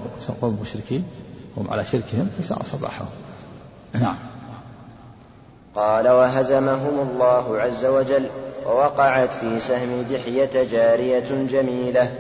قوم 0.42 0.58
مشركين 0.62 1.04
هم 1.56 1.70
على 1.70 1.84
شركهم 1.84 2.30
فساء 2.38 2.62
صباحهم. 2.62 3.08
نعم. 3.94 4.16
قال 5.74 6.08
وهزمهم 6.08 7.08
الله 7.10 7.58
عز 7.58 7.84
وجل 7.84 8.24
ووقعت 8.66 9.32
في 9.32 9.60
سهم 9.60 10.06
دحية 10.10 10.62
جارية 10.72 11.46
جميلة. 11.50 12.10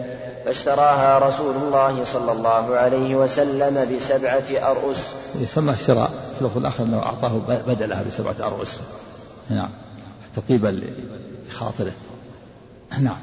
فاشتراها 0.46 1.18
رسول 1.18 1.56
الله 1.56 2.04
صلى 2.04 2.32
الله 2.32 2.76
عليه 2.76 3.16
وسلم 3.16 3.96
بسبعة 3.96 4.70
أرؤس 4.70 5.12
يسمى 5.40 5.72
الشراء 5.72 6.10
في 6.34 6.40
اللفظ 6.40 6.58
الآخر 6.58 6.84
أنه 6.84 6.98
أعطاه 6.98 7.40
بدلها 7.66 8.02
بسبعة 8.02 8.34
أرؤس 8.40 8.80
نعم. 9.50 9.68
تطيبا 10.36 10.80
لخاطره. 11.48 11.92
نعم. 13.00 13.16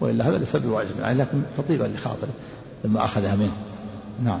وإلا 0.00 0.28
هذا 0.28 0.38
ليس 0.38 0.56
بواجب 0.56 1.00
يعني 1.00 1.18
لكن 1.18 1.42
تطيبا 1.56 1.84
لخاطره 1.84 2.32
لما 2.84 3.04
أخذها 3.04 3.36
منه. 3.36 3.56
نعم. 4.24 4.40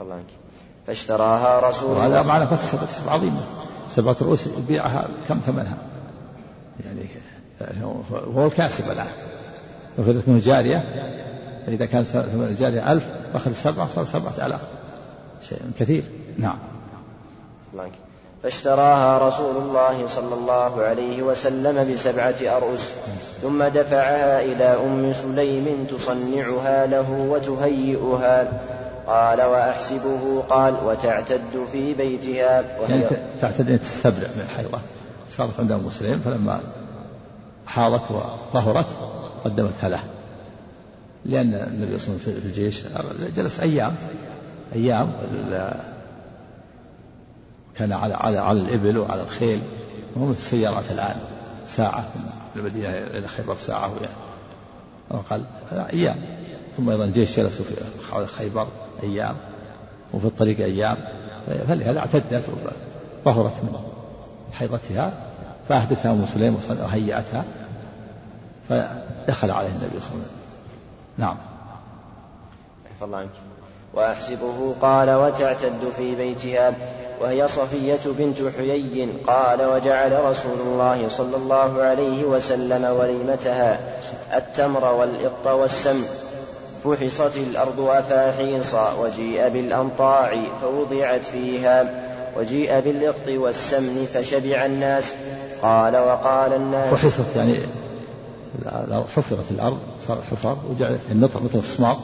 الله 0.00 0.22
فاشتراها 0.86 1.68
رسول 1.70 1.90
الله. 1.90 2.08
وهذا 2.08 2.22
معنى 2.22 2.44
مكسب 2.44 2.82
مكسب 2.82 3.08
عظيم. 3.08 3.40
سبعة 3.88 4.16
رؤوس 4.22 4.46
يبيعها 4.46 5.08
كم 5.28 5.40
ثمنها؟ 5.46 5.78
يعني 6.80 7.84
هو 8.34 8.46
الكاسب 8.46 8.90
الآن. 8.90 9.06
وإذا 9.98 10.20
تكون 10.20 10.40
جارية 10.40 10.84
إذا 11.68 11.86
كان 11.86 12.04
ثمن 12.04 12.46
الجارية 12.50 12.92
ألف 12.92 13.08
وأخذ 13.34 13.52
سبعة 13.52 13.88
صار 13.88 14.04
سبعة 14.04 14.46
آلاف. 14.46 14.60
شيء 15.48 15.58
كثير. 15.80 16.04
نعم. 16.38 16.58
فاشتراها 18.42 19.28
رسول 19.28 19.56
الله 19.56 20.06
صلى 20.06 20.34
الله 20.34 20.82
عليه 20.82 21.22
وسلم 21.22 21.92
بسبعة 21.92 22.34
أرؤس 22.56 22.92
ثم 23.42 23.64
دفعها 23.64 24.40
إلى 24.40 24.64
أم 24.64 25.12
سليم 25.12 25.86
تصنعها 25.90 26.86
له 26.86 27.10
وتهيئها. 27.30 28.52
قال 29.06 29.42
وأحسبه 29.42 30.42
قال 30.50 30.74
وتعتد 30.84 31.66
في 31.72 31.94
بيتها. 31.94 32.64
وهي 32.80 33.00
يعني 33.00 33.16
تعتد 33.40 33.68
السبع 33.68 34.16
من 34.16 34.46
الحيضة 34.50 34.78
صارت 35.30 35.60
عند 35.60 35.72
أم 35.72 35.90
سليم 35.90 36.18
فلما 36.24 36.60
حاضت 37.66 38.02
وطهرت 38.10 38.86
قدمتها 39.44 39.88
له 39.88 40.00
لأن 41.26 41.54
النبي 41.54 41.98
صلى 41.98 42.08
الله 42.08 42.20
عليه 42.26 42.32
وسلم 42.32 42.40
في 42.40 42.46
الجيش 42.46 42.82
جلس 43.36 43.60
أيام 43.60 43.94
أيام 44.74 45.12
كان 47.76 47.92
على 47.92 48.14
على 48.14 48.38
على 48.38 48.60
الإبل 48.60 48.98
وعلى 48.98 49.22
الخيل. 49.22 49.60
وهو 50.16 50.26
مثل 50.26 50.38
السيارات 50.38 50.84
الآن 50.90 51.16
ساعة 51.66 52.10
من 52.16 52.60
المدينة 52.60 52.88
إلى 52.88 53.28
خيبر 53.28 53.56
ساعة 53.56 53.92
ويعني 53.92 54.16
وقال 55.10 55.44
أيام. 55.92 56.16
ثم 56.76 56.90
أيضا 56.90 57.04
الجيش 57.04 57.36
جلسوا 57.36 57.64
في 57.64 57.74
حول 58.10 58.28
خيبر 58.28 58.66
أيام 59.02 59.34
وفي 60.14 60.24
الطريق 60.26 60.60
أيام. 60.60 60.96
فلهذا 61.68 61.98
اعتدت 61.98 62.50
وطهرت 63.24 63.54
من 63.62 63.78
حيضتها 64.52 65.12
فأهدتها 65.68 66.12
أم 66.12 66.26
سليم 66.34 66.56
وهيأتها 66.70 67.44
فدخل 68.70 69.50
عليه 69.50 69.68
النبي 69.68 70.00
صلى 70.00 70.10
الله 70.10 70.24
عليه 70.24 70.24
وسلم. 70.24 70.24
نعم. 71.18 71.36
حفظ 72.94 73.02
الله 73.04 73.18
عنك. 73.18 73.30
وأحسبه 73.94 74.74
قال 74.82 75.10
وتعتد 75.10 75.92
في 75.96 76.14
بيتها 76.14 76.72
وهي 77.20 77.48
صفية 77.48 77.98
بنت 78.06 78.38
حيي 78.58 79.08
قال 79.26 79.66
وجعل 79.66 80.24
رسول 80.24 80.58
الله 80.66 81.08
صلى 81.08 81.36
الله 81.36 81.82
عليه 81.82 82.24
وسلم 82.24 82.84
وليمتها 82.84 83.80
التمر 84.34 84.84
والإقط 84.84 85.46
والسمن 85.46 86.04
فحصت 86.84 87.36
الأرض 87.36 87.80
أفاحيص 87.80 88.74
وجيء 88.74 89.48
بالأنطاع 89.48 90.42
فوضعت 90.62 91.24
فيها 91.24 91.84
وجيء 92.36 92.80
بالإقط 92.80 93.28
والسمن 93.28 94.06
فشبع 94.14 94.66
الناس. 94.66 95.14
قال 95.62 95.96
وقال 95.96 96.52
الناس 96.52 96.94
فحصت 96.94 97.36
يعني 97.36 97.58
حفرت 99.16 99.50
الأرض 99.50 99.78
صارت 100.00 100.22
حفر 100.22 100.58
وجعلت 100.70 101.00
النطع 101.10 101.40
مثل 101.40 101.58
الصماط 101.58 101.96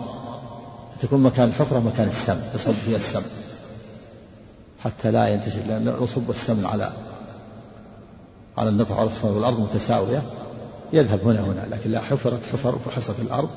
تكون 1.01 1.23
مكان 1.23 1.49
الحفرة 1.49 1.79
مكان 1.79 2.09
السم 2.09 2.39
يصب 2.55 2.73
فيها 2.73 2.97
السم. 2.97 3.23
حتى 4.85 5.11
لا 5.11 5.29
ينتشر 5.29 5.61
لأن 5.69 5.97
يصب 6.01 6.31
السمن 6.31 6.67
على 6.67 6.93
على 8.59 8.71
النطع 8.71 8.95
على 8.95 9.07
الصماط 9.07 9.35
والأرض 9.35 9.61
متساوية. 9.61 10.23
يذهب 10.93 11.21
هنا 11.29 11.41
هنا 11.41 11.67
لكن 11.71 11.91
لا 11.91 12.01
حفرت 12.01 12.47
حفر 12.53 12.75
وفحصت 12.75 13.19
الأرض 13.19 13.51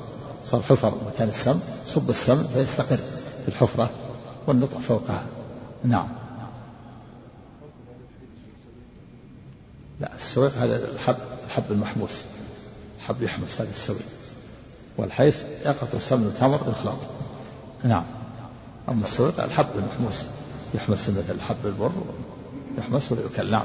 صار 0.44 0.62
حفر 0.62 0.92
مكان 1.14 1.28
السم 1.28 1.60
صب 1.86 2.10
السم 2.10 2.42
فيستقر 2.42 2.96
في 3.44 3.48
الحفرة 3.48 3.90
والنطع 4.46 4.78
فوقها. 4.78 5.22
نعم. 5.84 6.08
لا 10.00 10.14
السويق 10.16 10.52
هذا 10.56 10.88
الحب 10.92 11.16
الحب 11.46 11.64
المحموس 11.70 12.22
حب 13.10 13.22
يحمس 13.22 13.60
هذا 13.60 13.70
السوي 13.70 13.96
والحيس 14.98 15.44
يقطع 15.66 15.98
سمن 16.00 16.26
التمر 16.26 16.60
يخلط 16.68 16.98
نعم. 17.84 18.04
أما 18.88 19.02
السويق 19.02 19.40
الحب 19.44 19.66
المحموس 19.74 20.26
يحمس 20.74 21.08
مثل 21.08 21.40
حب 21.40 21.56
البر 21.64 21.90
يحمس 22.78 23.12
ويؤكل 23.12 23.50
نعم. 23.50 23.64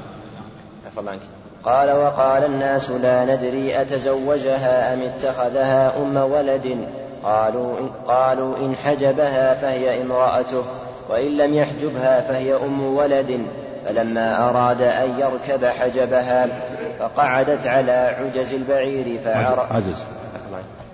عنك. 0.96 1.20
قال 1.64 1.90
وقال 1.90 2.44
الناس 2.44 2.90
لا 2.90 3.36
ندري 3.36 3.80
أتزوجها 3.80 4.94
أم 4.94 5.02
اتخذها 5.02 6.02
أم 6.02 6.16
ولد. 6.16 6.88
قالوا 7.22 7.78
إن, 7.78 7.90
قالوا 8.06 8.56
إن 8.56 8.76
حجبها 8.76 9.54
فهي 9.54 10.02
امرأته 10.02 10.62
وإن 11.08 11.36
لم 11.36 11.54
يحجبها 11.54 12.20
فهي 12.20 12.54
أم 12.54 12.82
ولد. 12.82 13.46
فلما 13.86 14.48
أراد 14.48 14.82
أن 14.82 15.18
يركب 15.20 15.64
حجبها 15.64 16.65
فقعدت 16.98 17.66
على 17.66 17.92
عجز 17.92 18.54
البعير 18.54 19.18
فعرف 19.24 19.72
عجز 19.72 20.04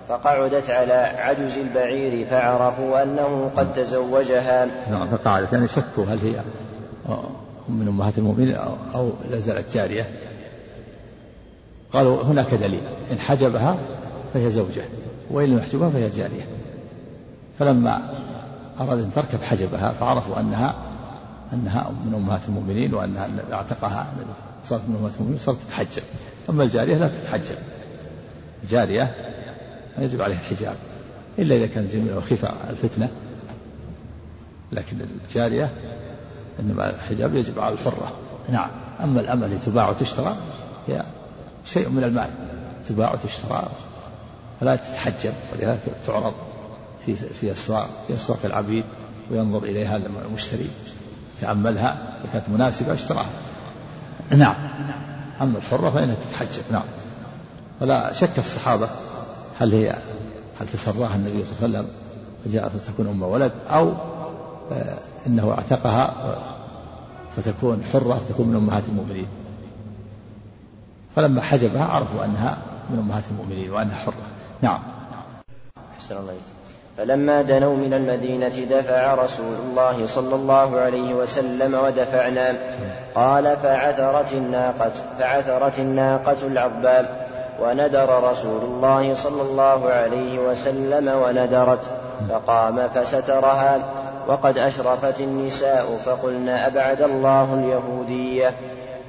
فقعدت 0.09 0.69
على 0.69 0.93
عجز 0.93 1.57
البعير 1.57 2.25
فعرفوا 2.25 3.03
أنه 3.03 3.51
قد 3.55 3.73
تزوجها. 3.73 4.67
نعم 4.91 5.07
فقعدت. 5.07 5.53
يعني 5.53 5.67
شكوا 5.67 6.05
هل 6.05 6.19
هي 6.23 6.41
من 7.69 7.87
أمهات 7.87 8.17
المؤمنين 8.17 8.55
أو, 8.55 8.71
أو 8.95 9.11
لا 9.29 9.39
زالت 9.39 9.73
جارية. 9.73 10.05
قالوا 11.93 12.23
هناك 12.23 12.53
دليل. 12.53 12.81
إن 13.11 13.19
حجبها 13.19 13.77
فهي 14.33 14.51
زوجة 14.51 14.83
وإن 15.31 15.49
لم 15.49 15.57
يحجبها 15.57 15.89
فهي 15.89 16.09
جارية. 16.09 16.47
فلما 17.59 18.01
أراد 18.79 18.99
أن 18.99 19.11
تركب 19.15 19.43
حجبها 19.43 19.91
فعرفوا 19.99 20.39
أنها 20.39 20.75
أنها 21.53 21.91
من 22.05 22.13
أمهات 22.13 22.41
المؤمنين 22.47 22.93
وأنها 22.93 23.29
أعتقها 23.51 24.13
صارت 24.69 24.81
من 24.89 24.95
أمهات 24.95 25.11
المؤمنين 25.15 25.39
صارت 25.39 25.57
تتحجب. 25.67 26.03
أما 26.49 26.63
الجارية 26.63 26.97
لا 26.97 27.07
تتحجب. 27.07 27.55
الجارية 28.63 29.15
يجب 29.97 30.21
عليها 30.21 30.39
الحجاب 30.39 30.75
إلا 31.39 31.55
إذا 31.55 31.67
كانت 31.67 31.93
جميلة 31.93 32.17
وخيفة 32.17 32.53
الفتنة. 32.69 33.09
لكن 34.71 34.97
الجارية 35.27 35.69
إنما 36.59 36.89
الحجاب 36.89 37.35
يجب 37.35 37.59
على 37.59 37.73
الحرة. 37.73 38.11
نعم. 38.49 38.69
أما 39.03 39.21
الأمة 39.21 39.45
التي 39.45 39.65
تباع 39.65 39.89
وتشترى 39.89 40.35
هي 40.87 41.03
شيء 41.65 41.89
من 41.89 42.03
المال. 42.03 42.29
تباع 42.89 43.13
وتشترى 43.13 43.69
فلا 44.59 44.75
تتحجب 44.75 45.33
ولهذا 45.53 45.79
تعرض 46.07 46.33
في 47.05 47.15
في 47.15 47.51
أسواق 47.51 47.89
في 48.07 48.15
أسواق 48.15 48.39
العبيد 48.45 48.83
وينظر 49.31 49.63
إليها 49.63 49.95
المشتري 49.97 50.69
تأملها 51.43 51.97
إذا 52.23 52.33
كانت 52.33 52.49
مناسبة 52.49 52.93
اشتراها. 52.93 53.29
نعم. 54.31 54.55
أما 55.41 55.57
الحرة 55.57 55.89
فإنها 55.89 56.15
تتحجب. 56.15 56.63
نعم. 56.71 56.83
ولا 57.81 58.13
شك 58.13 58.39
الصحابة 58.39 58.87
هل 59.59 59.73
هي 59.73 59.95
هل 60.59 60.67
تسراها 60.67 61.15
النبي 61.15 61.45
صلى 61.45 61.65
الله 61.65 61.77
عليه 61.77 61.87
وسلم 61.87 61.87
فجاء 62.45 62.69
فتكون 62.69 63.07
أم 63.07 63.23
ولد 63.23 63.51
أو 63.69 63.91
آه، 64.71 64.99
إنه 65.27 65.51
اعتقها 65.51 66.13
فتكون 67.37 67.83
حرة 67.93 68.13
فتكون 68.13 68.47
من 68.47 68.55
أمهات 68.55 68.83
المؤمنين. 68.89 69.27
فلما 71.15 71.41
حجبها 71.41 71.85
عرفوا 71.85 72.25
أنها 72.25 72.57
من 72.89 72.99
أمهات 72.99 73.23
المؤمنين 73.31 73.71
وأنها 73.71 73.95
حرة. 73.95 74.13
نعم. 74.61 74.79
أحسن 75.97 76.17
الله 76.17 76.33
فلما 76.97 77.41
دنوا 77.41 77.75
من 77.75 77.93
المدينة 77.93 78.79
دفع 78.79 79.13
رسول 79.13 79.55
الله 79.63 80.07
صلى 80.07 80.35
الله 80.35 80.79
عليه 80.79 81.13
وسلم 81.13 81.73
ودفعنا. 81.73 82.55
قال 83.15 83.57
فعثرت 83.63 84.33
الناقة 84.33 84.91
فعثرت 85.19 85.79
الناقة 85.79 86.37
العظام 86.47 87.05
وندر 87.59 88.23
رسول 88.31 88.61
الله 88.61 89.13
صلى 89.13 89.41
الله 89.41 89.89
عليه 89.89 90.39
وسلم 90.39 91.07
وندرت 91.07 91.91
فقام 92.29 92.87
فسترها. 92.95 93.79
وقد 94.27 94.57
أشرفت 94.57 95.21
النساء 95.21 95.99
فقلن 96.05 96.49
أبعد 96.49 97.01
الله 97.01 97.53
اليهودية. 97.53 98.51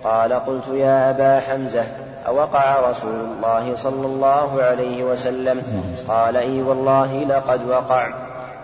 قال 0.05 0.33
قلت 0.33 0.69
يا 0.75 1.11
أبا 1.11 1.41
حمزة 1.41 1.85
أوقع 2.27 2.91
رسول 2.91 3.11
الله 3.11 3.77
صلى 3.77 4.07
الله 4.07 4.63
عليه 4.63 5.05
وسلم. 5.05 5.63
قال 6.09 6.37
إي 6.37 6.63
والله 6.63 7.25
لقد 7.25 7.69
وقع. 7.69 8.11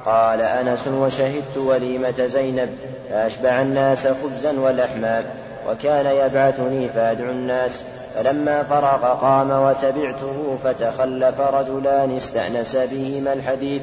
قال 0.06 0.40
أنس 0.40 0.88
وشهدت 0.88 1.56
وليمة 1.56 2.26
زينب 2.26 2.68
فأشبع 3.10 3.60
الناس 3.60 4.06
خبزا 4.06 4.60
ولحما 4.60 5.24
وكان 5.68 6.06
يبعثني 6.06 6.88
فأدعو 6.88 7.30
الناس 7.30 7.82
فلما 8.14 8.62
فرغ 8.62 9.14
قام 9.20 9.50
وتبعته 9.50 10.56
فتخلف 10.64 11.40
رجلان 11.40 12.16
استأنس 12.16 12.76
بهما 12.76 13.32
الحديث. 13.32 13.82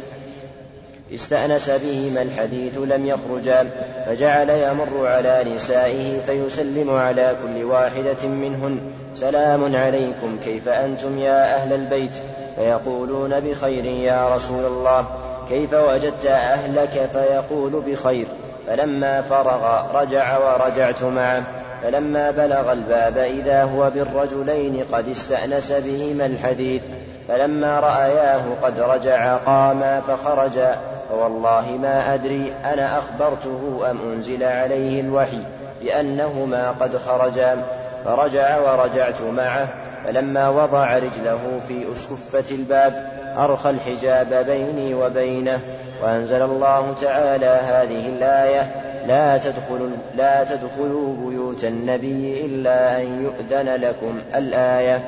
استأنس 1.13 1.69
بهما 1.69 2.21
الحديث 2.21 2.77
لم 2.77 3.05
يخرجا 3.05 3.69
فجعل 4.05 4.49
يمر 4.49 5.07
على 5.07 5.43
نسائه 5.55 6.19
فيسلم 6.25 6.89
على 6.95 7.35
كل 7.43 7.63
واحدة 7.63 8.27
منهن. 8.27 8.79
سلام 9.15 9.75
عليكم 9.75 10.37
كيف 10.43 10.69
أنتم 10.69 11.19
يا 11.19 11.55
أهل 11.55 11.73
البيت؟ 11.73 12.11
فيقولون 12.55 13.39
بخير 13.39 13.85
يا 13.85 14.35
رسول 14.35 14.65
الله. 14.65 15.05
كيف 15.49 15.73
وجدت 15.73 16.25
أهلك؟ 16.25 17.09
فيقول 17.13 17.83
بخير. 17.87 18.27
فلما 18.67 19.21
فرغ 19.21 19.83
رجع 20.01 20.37
ورجعت 20.37 21.03
معه. 21.03 21.43
فلما 21.83 22.31
بلغ 22.31 22.71
الباب 22.71 23.17
إذا 23.17 23.63
هو 23.63 23.89
بالرجلين 23.89 24.83
قد 24.93 25.07
استأنس 25.09 25.71
بهما 25.71 26.25
الحديث 26.25 26.81
فلما 27.27 27.79
رأياه 27.79 28.43
قد 28.63 28.79
رجع 28.79 29.35
قاما 29.35 30.01
فخرجا 30.07 30.77
فوالله 31.09 31.77
ما 31.81 32.13
أدري 32.13 32.53
أنا 32.65 32.99
أخبرته 32.99 33.91
أم 33.91 33.97
أنزل 34.13 34.43
عليه 34.43 35.01
الوحي 35.01 35.41
بأنهما 35.81 36.71
قد 36.71 36.97
خرجا 36.97 37.63
فرجع 38.05 38.57
ورجعت 38.59 39.21
معه 39.21 39.67
فلما 40.05 40.49
وضع 40.49 40.97
رجله 40.97 41.59
في 41.67 41.91
أسكفة 41.91 42.55
الباب 42.55 43.11
أرخى 43.37 43.69
الحجاب 43.69 44.45
بيني 44.47 44.93
وبينه 44.93 45.59
وأنزل 46.03 46.41
الله 46.41 46.93
تعالى 47.01 47.45
هذه 47.45 48.09
الآية 48.09 48.71
لا 49.07 49.37
تدخلوا 49.37 49.89
لا 50.15 50.43
تدخلوا 50.43 51.29
بيوت 51.29 51.63
النبي 51.63 52.45
إلا 52.45 53.01
أن 53.01 53.23
يؤذن 53.23 53.75
لكم 53.75 54.19
الآية. 54.35 55.03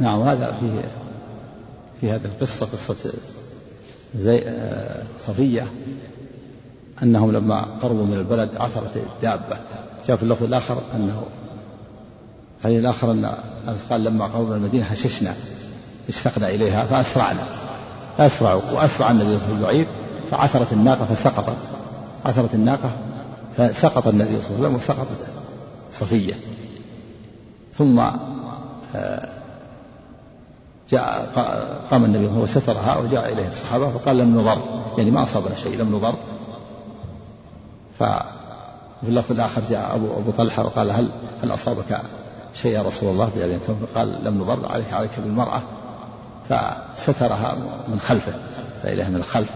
نعم 0.00 0.22
هذا 0.22 0.54
في 0.60 0.70
في 2.00 2.10
هذه 2.10 2.24
القصة 2.24 2.66
قصة 2.66 3.12
زي 4.18 4.42
آه، 4.46 5.02
صفية 5.26 5.66
أنهم 7.02 7.32
لما 7.32 7.62
قربوا 7.82 8.06
من 8.06 8.18
البلد 8.18 8.56
عثرت 8.56 8.96
الدابة 8.96 9.56
جاء 10.08 10.16
في 10.16 10.22
اللفظ 10.22 10.44
الآخر 10.44 10.82
أنه 10.94 11.22
الحديث 12.58 12.80
الآخر 12.80 13.10
أن 13.10 13.36
قال 13.90 14.04
لما 14.04 14.24
قربوا 14.24 14.46
من 14.46 14.56
المدينة 14.56 14.84
هششنا 14.84 15.34
اشتقنا 16.08 16.48
إليها 16.48 16.84
فأسرعنا. 16.84 17.40
فأسرعوا 18.18 18.62
وأسرع 18.72 19.10
النبي 19.10 19.38
صلى 19.38 19.54
الله 19.54 19.68
عليه 19.68 19.80
وسلم 19.80 19.94
فعثرت 20.30 20.72
الناقة 20.72 21.04
فسقطت. 21.04 21.56
عثرت 22.24 22.54
الناقة 22.54 22.90
فسقط 23.56 24.06
النبي 24.06 24.42
صلى 24.42 24.56
الله 24.56 24.66
عليه 24.66 24.76
وسلم 24.76 24.76
وسقطت 24.76 25.26
صفية. 25.92 26.34
ثم 27.78 27.98
آه، 28.94 29.28
جاء 30.90 31.28
قام 31.90 32.04
النبي 32.04 32.26
وهو 32.26 32.46
سترها 32.46 32.98
وجاء 32.98 33.32
إليه 33.32 33.48
الصحابة 33.48 33.90
فقال 33.90 34.18
لم 34.18 34.40
نضر. 34.40 34.58
يعني 34.98 35.10
ما 35.10 35.22
أصابنا 35.22 35.54
شيء 35.54 35.78
لم 35.78 35.94
نضر. 35.96 36.14
ففي 37.98 39.08
اللفظ 39.08 39.32
الآخر 39.32 39.62
جاء 39.70 39.94
أبو 39.94 40.06
أبو 40.06 40.30
طلحة 40.30 40.64
وقال 40.64 40.90
هل 40.90 41.10
هل 41.42 41.54
أصابك 41.54 42.00
شيء 42.62 42.72
يا 42.72 42.82
رسول 42.82 43.08
الله؟ 43.08 43.30
بأبي 43.36 43.58
فقال 43.58 44.24
لم 44.24 44.42
نضر 44.42 44.66
عليك 44.66 44.92
عليك 44.92 45.10
بالمرأة. 45.18 45.62
فسترها 46.96 47.54
من 47.88 48.00
خلفه 48.00 48.32
فإليه 48.82 49.08
من 49.08 49.16
الخلف. 49.16 49.50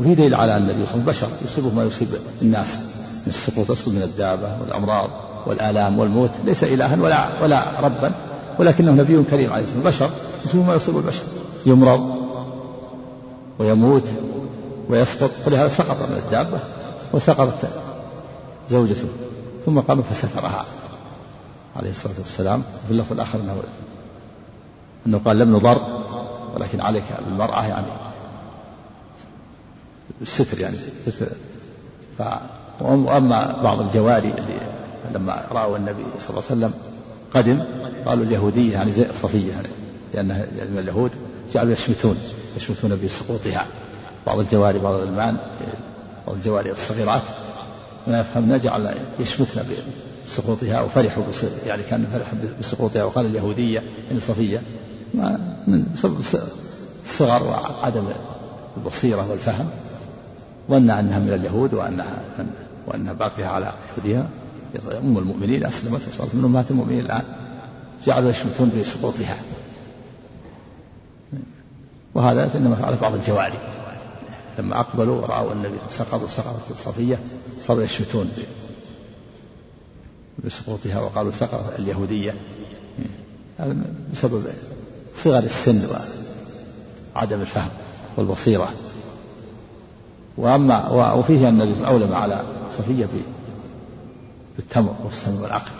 وفي 0.00 0.14
دليل 0.14 0.34
على 0.34 0.56
أن 0.56 0.70
النبي 0.70 0.86
صلى 0.86 0.94
الله 0.94 1.04
عليه 1.04 1.18
وسلم 1.18 1.30
بشر 1.30 1.44
يصيبه 1.44 1.74
ما 1.74 1.84
يصيب 1.84 2.08
الناس. 2.42 2.80
من 3.26 3.32
السقوط 3.32 3.70
يسقط 3.70 3.88
من 3.88 4.02
الدابة 4.02 4.56
والأمراض 4.60 5.10
والآلام 5.46 5.98
والموت. 5.98 6.30
ليس 6.44 6.64
إلها 6.64 7.02
ولا 7.02 7.42
ولا 7.42 7.80
ربا. 7.80 8.12
ولكنه 8.58 8.92
نبي 8.92 9.22
كريم 9.22 9.52
عليه 9.52 9.62
والسلام 9.62 9.84
بشر 9.84 10.10
يصيبه 10.44 10.64
ما 10.64 10.74
يصيب 10.74 10.96
البشر. 10.96 11.24
يمرض 11.66 12.16
ويموت 13.58 14.08
ويسقط 14.88 15.30
ولهذا 15.46 15.68
سقط 15.68 15.96
من 15.96 16.22
الدابة 16.24 16.58
وسقطت 17.12 17.68
زوجته 18.70 19.08
ثم 19.66 19.80
قام 19.80 20.02
فسترها 20.02 20.64
عليه 21.76 21.90
الصلاة 21.90 22.14
والسلام. 22.18 22.62
في 22.86 22.90
اللفظ 22.92 23.12
الآخر 23.12 23.38
أنه 23.40 23.62
أنه 25.06 25.20
قال 25.24 25.38
لم 25.38 25.56
نضر 25.56 25.80
ولكن 26.54 26.80
عليك 26.80 27.04
بالمرأة 27.26 27.66
يعني 27.66 27.86
الستر 30.22 30.60
يعني 30.60 30.76
ف 32.18 32.22
وأما 32.80 33.62
بعض 33.62 33.80
الجواري 33.80 34.28
اللي 34.38 34.60
لما 35.14 35.44
رأوا 35.52 35.76
النبي 35.76 36.04
صلى 36.18 36.30
الله 36.30 36.42
عليه 36.50 36.66
وسلم 36.66 36.74
قدم؟ 37.34 37.62
قالوا 38.06 38.24
اليهودية 38.24 38.72
يعني 38.72 38.92
زي 38.92 39.06
صفية 39.22 39.50
يعني 39.50 39.68
لأنها 40.14 40.46
يعني 40.58 40.80
اليهود 40.80 41.10
جعلوا 41.54 41.72
يشمتون 41.72 42.16
يشمتون 42.56 43.00
بسقوطها. 43.04 43.66
بعض 44.26 44.38
الجواري 44.38 44.78
بعض 44.78 44.94
الألمان 44.94 45.36
بعض 46.26 46.36
الجواري 46.36 46.72
الصغيرات 46.72 47.22
ما 48.06 48.20
يفهمنا 48.20 48.58
جعل 48.58 48.94
يشمتنا 49.20 49.64
بسقوطها 50.26 50.82
وفرحوا 50.82 51.24
يعني 51.66 51.82
كان 51.82 52.06
فرح 52.12 52.32
بسقوطها 52.60 53.04
وقال 53.04 53.26
اليهودية 53.26 53.82
يعني 54.08 54.20
صفية. 54.20 54.62
ما 55.14 55.56
من 55.66 55.84
بسبب 55.94 56.20
الصغر 57.04 57.42
وعدم 57.42 58.04
البصيرة 58.76 59.30
والفهم 59.30 59.68
ظن 60.70 60.90
أنها 60.90 61.18
من 61.18 61.32
اليهود 61.32 61.74
وأنها 61.74 62.22
وأنها 62.86 63.12
باقية 63.12 63.46
على 63.46 63.72
يهودها. 63.98 64.28
أم 64.76 65.18
المؤمنين 65.18 65.66
أسلمت 65.66 66.00
وصارت 66.08 66.34
من 66.34 66.44
أمهات 66.44 66.70
المؤمنين 66.70 67.00
الآن. 67.00 67.22
جعلوا 68.06 68.30
يشمتون 68.30 68.72
بسقوطها. 68.80 69.36
وهذا 72.14 72.50
إنما 72.54 72.76
فعل 72.76 72.96
بعض 72.96 73.14
الجواري. 73.14 73.58
لما 74.58 74.80
أقبلوا 74.80 75.20
ورأوا 75.22 75.52
النبي 75.52 75.76
سقط 75.90 76.22
وسقطت 76.22 76.70
الصفية 76.70 77.18
صاروا 77.66 77.82
يشمتون 77.82 78.32
بسقوطها 80.44 81.00
وقالوا 81.00 81.32
سقطت 81.32 81.78
اليهودية. 81.78 82.34
بسبب 84.12 84.44
صغر 85.16 85.38
السن 85.38 85.82
وعدم 87.14 87.40
الفهم 87.40 87.70
والبصيرة. 88.16 88.72
وأما 90.36 90.90
وفيه 90.90 91.48
أن 91.48 91.60
النبي 91.60 91.86
أولم 91.86 92.14
على 92.14 92.42
صفية 92.78 93.08
بالتمر 94.56 94.94
والسم 95.04 95.42
والعقل. 95.42 95.70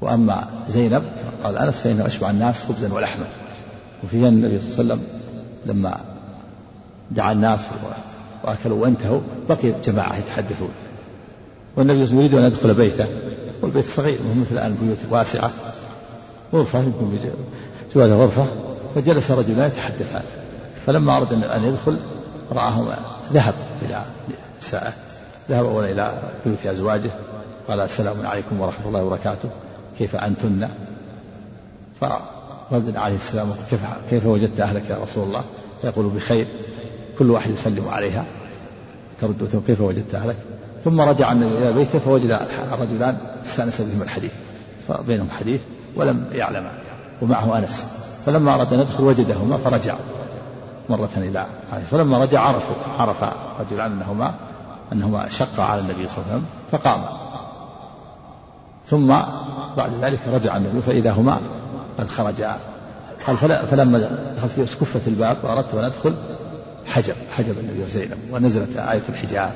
وأما 0.00 0.48
زينب 0.68 1.02
قال 1.44 1.58
أنس 1.58 1.78
فإنه 1.78 2.06
أشبع 2.06 2.30
الناس 2.30 2.62
خبزا 2.62 2.92
ولحما. 2.92 3.24
وفيه 4.04 4.28
أن 4.28 4.32
النبي 4.32 4.60
صلى 4.60 4.80
الله 4.80 4.94
عليه 4.94 5.02
وسلم 5.02 5.22
لما 5.66 6.00
دعا 7.10 7.32
الناس 7.32 7.60
وأكلوا 8.44 8.82
وانتهوا 8.82 9.20
بقي 9.48 9.74
جماعة 9.84 10.16
يتحدثون. 10.16 10.70
والنبي 11.76 12.16
يريد 12.16 12.34
أن 12.34 12.44
يدخل 12.44 12.74
بيته. 12.74 13.06
والبيت 13.62 13.84
صغير 13.84 14.18
مثل 14.36 14.52
الآن 14.52 14.70
البيوت 14.70 14.98
واسعة. 15.10 15.50
غرفة 16.54 16.78
يمكن 16.78 17.18
جوال 17.94 18.12
غرفة؟ 18.12 18.46
فجلس 18.94 19.30
رجلان 19.30 19.66
يتحدثان. 19.66 20.22
فلما 20.86 21.16
أراد 21.16 21.32
أن 21.32 21.64
يدخل 21.64 22.00
رآهما 22.52 22.98
ذهب 23.32 23.54
إلى 23.82 24.02
الساعة. 24.60 24.92
ذهب 25.50 25.66
أولا 25.66 25.92
إلى 25.92 26.12
بيوت 26.46 26.66
أزواجه 26.66 27.10
قال 27.68 27.80
السلام 27.80 28.26
عليكم 28.26 28.60
ورحمة 28.60 28.88
الله 28.88 29.04
وبركاته. 29.04 29.48
كيف 29.98 30.16
أنتن؟ 30.16 30.68
فرد 32.00 32.96
عليه 32.96 33.16
السلام 33.16 33.48
كيف, 33.70 33.80
كيف 34.10 34.26
وجدت 34.26 34.60
أهلك 34.60 34.90
يا 34.90 34.98
رسول 35.02 35.24
الله؟ 35.24 35.42
فيقول 35.82 36.08
بخير. 36.08 36.46
كل 37.18 37.30
واحد 37.30 37.50
يسلم 37.50 37.88
عليها. 37.88 38.24
ترد 39.20 39.62
كيف 39.66 39.80
وجدت 39.80 40.14
أهلك؟ 40.14 40.36
ثم 40.84 41.00
رجع 41.00 41.32
النبي 41.32 41.58
إلى 41.58 41.72
بيته 41.72 41.98
فوجد 41.98 42.38
الرجلان 42.72 43.16
استأنس 43.44 43.80
بهم 43.80 44.02
الحديث. 44.02 44.32
فبينهم 44.88 45.30
حديث 45.30 45.60
ولم 45.96 46.24
يعلما 46.32 46.70
ومعه 47.22 47.58
أنس. 47.58 47.86
فلما 48.26 48.54
أراد 48.54 48.72
أن 48.72 48.80
يدخل 48.80 49.04
وجدهما 49.04 49.56
فرجع 49.56 49.94
مرة 50.90 51.10
إلى 51.16 51.46
فلما 51.90 52.18
رجع 52.18 52.40
عرفوا 52.40 52.74
عرف 52.98 53.24
رجلان 53.60 53.92
أنهما 53.92 54.34
أنهما 54.92 55.28
شقا 55.28 55.62
على 55.62 55.80
النبي 55.80 56.08
صلى 56.08 56.16
الله 56.16 56.26
عليه 56.32 56.34
وسلم 56.34 56.44
فقام. 56.72 57.02
ثم 58.86 59.06
بعد 59.76 59.90
ذلك 60.02 60.18
رجع 60.32 60.56
النبي 60.56 60.80
فإذا 60.80 61.10
هما 61.12 61.40
قد 61.98 62.08
خرجا. 62.08 62.56
قال 63.26 63.36
فلما 63.70 64.10
دخلت 64.36 64.84
في 64.84 65.08
الباب 65.08 65.36
وأردت 65.42 65.74
أن 65.74 65.84
أدخل 65.84 66.14
حجب 66.86 67.14
حجب 67.36 67.58
النبي 67.58 67.82
وزينب. 67.82 68.18
ونزلت 68.32 68.76
آية 68.76 69.02
الحجاب. 69.08 69.52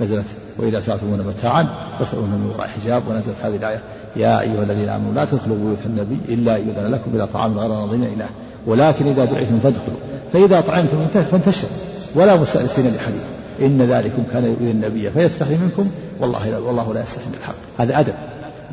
نزلت 0.00 0.26
وإذا 0.58 0.80
سألتمون 0.80 1.18
متاعا 1.18 1.66
فاسألون 1.98 2.28
من 2.28 2.52
وراء 2.54 2.68
حجاب. 2.68 3.02
ونزلت 3.08 3.36
هذه 3.42 3.56
الآية 3.56 3.80
يا 4.16 4.40
أيها 4.40 4.62
الذين 4.62 4.88
آمنوا 4.88 5.12
لا 5.12 5.24
تدخلوا 5.24 5.56
بيوت 5.56 5.86
النبي 5.86 6.18
إلا 6.28 6.56
يؤذن 6.56 6.86
لكم 6.86 7.10
إلى 7.14 7.26
طعام 7.26 7.58
غير 7.58 7.68
ناظرين 7.68 8.04
إله 8.04 8.28
ولكن 8.66 9.06
إذا 9.06 9.24
دعيتم 9.24 9.60
فادخلوا. 9.60 9.98
فإذا 10.32 10.60
طعمتم 10.60 11.06
فانتشروا 11.06 11.70
ولا 12.14 12.36
مستأنسين 12.36 12.86
لحديث. 12.86 13.24
إن 13.60 13.82
ذلكم 13.82 14.24
كان 14.32 14.44
يؤذي 14.44 14.70
النبي 14.70 15.10
فيستحي 15.10 15.56
منكم 15.56 15.90
والله 16.20 16.50
لا 16.50 16.58
والله 16.58 16.94
لا 16.94 17.02
يستحي 17.02 17.28
من 17.28 17.34
الحق. 17.34 17.54
هذا 17.78 18.00
أدب. 18.00 18.14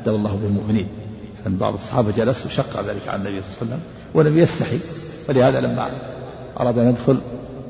أدب 0.01 0.15
الله 0.15 0.35
بالمؤمنين. 0.35 0.87
أن 1.47 1.57
بعض 1.57 1.73
الصحابة 1.73 2.11
جلس 2.11 2.45
وشق 2.45 2.81
ذلك 2.81 3.07
على 3.07 3.15
النبي 3.15 3.41
صلى 3.41 3.61
الله 3.61 3.73
عليه 3.73 3.73
وسلم 3.73 3.79
ولم 4.13 4.37
يستحي. 4.37 4.79
ولهذا 5.29 5.59
لما 5.59 5.89
أراد 6.59 6.77
أن 6.77 6.89
يدخل 6.89 7.19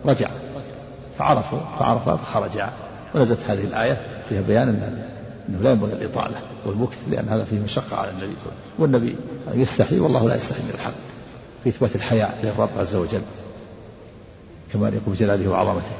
رجع. 0.06 0.30
فعرفوا 1.18 1.60
فعرف 1.80 2.10
فخرجا 2.10 2.70
ونزلت 3.16 3.40
هذه 3.48 3.64
الآية 3.64 3.98
فيها 4.30 4.42
بيان 4.42 4.68
أن 4.68 5.04
أنه 5.50 5.62
لا 5.62 5.72
ينبغي 5.72 5.94
الإطالة 5.94 6.36
والمكث 6.66 6.98
لأن 7.12 7.30
هذا 7.30 7.44
فيه 7.44 7.60
مشقة 7.60 7.98
على 7.98 8.10
النبي 8.10 8.26
صلى 8.26 8.52
الله 8.52 8.54
عليه 8.54 8.62
وسلم. 8.62 8.82
والنبي 8.82 9.16
يستحي 9.62 10.00
والله 10.00 10.28
لا 10.28 10.36
يستحي 10.36 10.62
من 10.64 10.72
الحق. 10.74 10.92
في 11.64 11.70
إثبات 11.70 11.96
الحياء 11.96 12.40
للرب 12.44 12.70
عز 12.78 12.96
وجل 12.96 13.22
كما 14.74 14.88
يليق 14.88 15.02
بجلاله 15.08 15.50
وعظمته. 15.50 15.92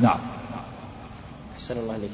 نعم. 0.00 0.18
أحسن 1.60 1.78
الله 1.78 1.94
عليك 1.94 2.10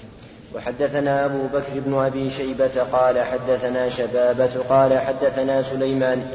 وحدثنا 0.54 1.24
أبو 1.24 1.46
بكر 1.46 1.80
بن 1.86 1.94
أبي 1.94 2.30
شيبة 2.30 2.82
قال 2.92 3.22
حدثنا 3.22 3.88
شبابة 3.88 4.50
قال 4.68 4.98
حدثنا 4.98 5.62
سليمان 5.62 6.26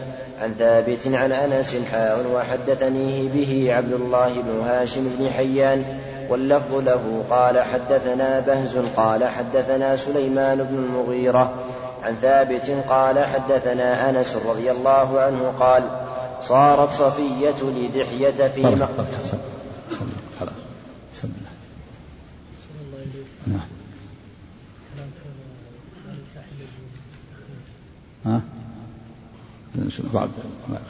عن 0.41 0.55
ثابت 0.59 0.99
عن 1.07 1.32
أنس 1.32 1.76
حاء 1.91 2.26
وحدثنيه 2.34 3.30
به 3.30 3.74
عبد 3.74 3.93
الله 3.93 4.41
بن 4.41 4.59
هاشم 4.59 5.09
بن 5.20 5.30
حيان 5.30 5.99
واللفظ 6.30 6.76
له 6.76 7.24
قال 7.30 7.64
حدثنا 7.64 8.39
بهز 8.39 8.78
قال 8.95 9.28
حدثنا 9.28 9.95
سليمان 9.95 10.57
بن 10.57 10.76
المغيرة 10.76 11.53
عن 12.03 12.16
ثابت 12.16 12.72
قال 12.89 13.26
حدثنا 13.26 14.09
أنس 14.09 14.36
رضي 14.36 14.72
الله 14.72 15.20
عنه 15.20 15.53
قال 15.59 15.84
صارت 16.41 16.91
صفية 16.91 17.64
لدحية 17.64 18.47
في 18.47 18.88
نعم. 23.48 23.68
ها؟ 28.26 28.42
بعد؟ 30.14 30.30
ما 30.70 30.82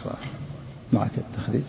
معك 0.93 1.11
التخريج؟ 1.17 1.63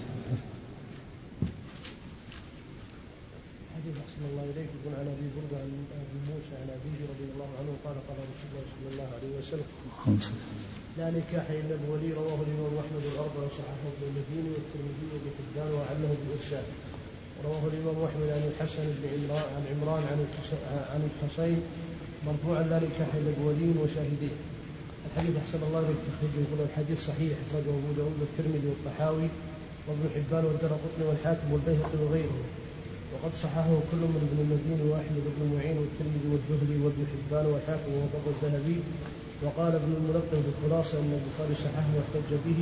حديث 3.75 3.95
أحسن 4.05 4.23
الله 4.31 4.45
إليك 4.45 4.69
يقول 4.77 4.95
عن 5.01 5.07
أبي 5.15 5.27
بردة 5.37 5.57
عن 5.63 5.71
أبي 6.03 6.19
موسى 6.31 6.55
عن 6.63 6.69
أبيه 6.79 6.99
رضي 7.13 7.27
الله 7.33 7.51
عنه 7.59 7.73
قال 7.85 7.97
قال 8.09 8.19
رسول 8.33 8.49
الله 8.51 8.65
صلى 8.75 8.89
الله 8.93 9.09
عليه 9.17 9.33
وسلم 9.39 9.69
لا 10.99 11.11
نكاح 11.11 11.47
إلا 11.51 11.77
بولي 11.87 12.13
رواه 12.13 12.39
الإمام 12.47 12.75
أحمد 12.85 13.05
الأربعة 13.13 13.45
وصححه 13.47 13.85
ابن 13.95 14.03
المديني 14.11 14.51
والترمذي 14.55 15.07
وابن 15.13 15.29
حبان 15.39 15.71
وعله 15.79 16.11
بالإرشاد 16.21 16.65
رواه 17.47 17.63
الإمام 17.73 17.99
أحمد 18.09 18.29
عن 18.37 18.45
الحسن 18.51 18.85
بن 18.97 19.05
عمران 19.15 19.49
عن 19.57 19.63
عمران 19.73 20.03
عن 20.11 20.19
عن 20.93 21.03
الحسين. 21.11 21.61
مرفوعا 22.27 22.63
إلا 22.63 23.33
بولي 23.41 23.71
وشاهدين 23.83 24.37
الحديث 25.07 25.35
أحسن 25.43 25.61
الله 25.67 25.81
إليك 25.87 26.01
تخرجه 26.09 26.39
يقول 26.45 26.61
الحديث 26.69 26.99
صحيح. 27.11 27.33
أخرجه 27.45 27.73
أبو 27.81 27.91
داود 27.99 28.17
والترمذي 28.21 28.69
والطحاوي 28.73 29.29
وابن 29.87 30.05
حبان 30.15 30.45
والدرقطني 30.45 31.05
والحاكم 31.09 31.47
والبيهقي 31.53 31.99
وغيره. 32.05 32.39
وقد 33.13 33.33
صححه 33.45 33.73
كل 33.91 34.03
من 34.15 34.23
ابن 34.29 34.39
المديني 34.45 34.85
واحمد 34.91 35.25
بن 35.37 35.43
معين 35.55 35.77
والترمذي 35.81 36.27
والذهلي 36.33 36.77
وابن 36.85 37.03
حبان 37.13 37.47
والحاكم 37.47 37.91
ووافق 37.95 38.25
الذهبي 38.35 38.79
وقال 39.43 39.73
ابن 39.81 39.93
الملقن 40.01 40.39
في 40.45 40.51
الخلاصه 40.55 40.95
أن 40.99 41.11
البخاري 41.19 41.55
صححه 41.65 41.91
واحتج 41.97 42.31
به. 42.47 42.61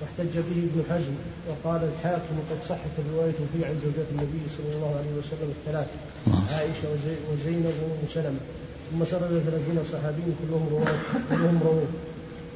واحتج 0.00 0.34
به 0.48 0.58
ابن 0.68 0.80
حزم 0.90 1.14
وقال 1.48 1.80
الحاكم 1.90 2.36
قد 2.50 2.60
صحت 2.68 2.94
الرواية 2.98 3.38
فيه 3.52 3.66
عن 3.66 3.74
زوجات 3.84 4.08
النبي 4.12 4.42
صلى 4.56 4.76
الله 4.76 4.92
عليه 4.98 5.12
وسلم 5.18 5.48
الثلاث 5.56 5.86
عائشة 6.52 6.84
وزينب 7.32 7.76
وأم 7.82 8.04
سلمة. 8.14 8.42
ثم 8.92 9.04
سرد 9.04 9.42
ثلاثين 9.46 9.78
صحابي 9.92 10.22
كلهم 10.40 10.68
رواه 10.70 10.96
كلهم 11.30 11.60
رواه. 11.64 11.90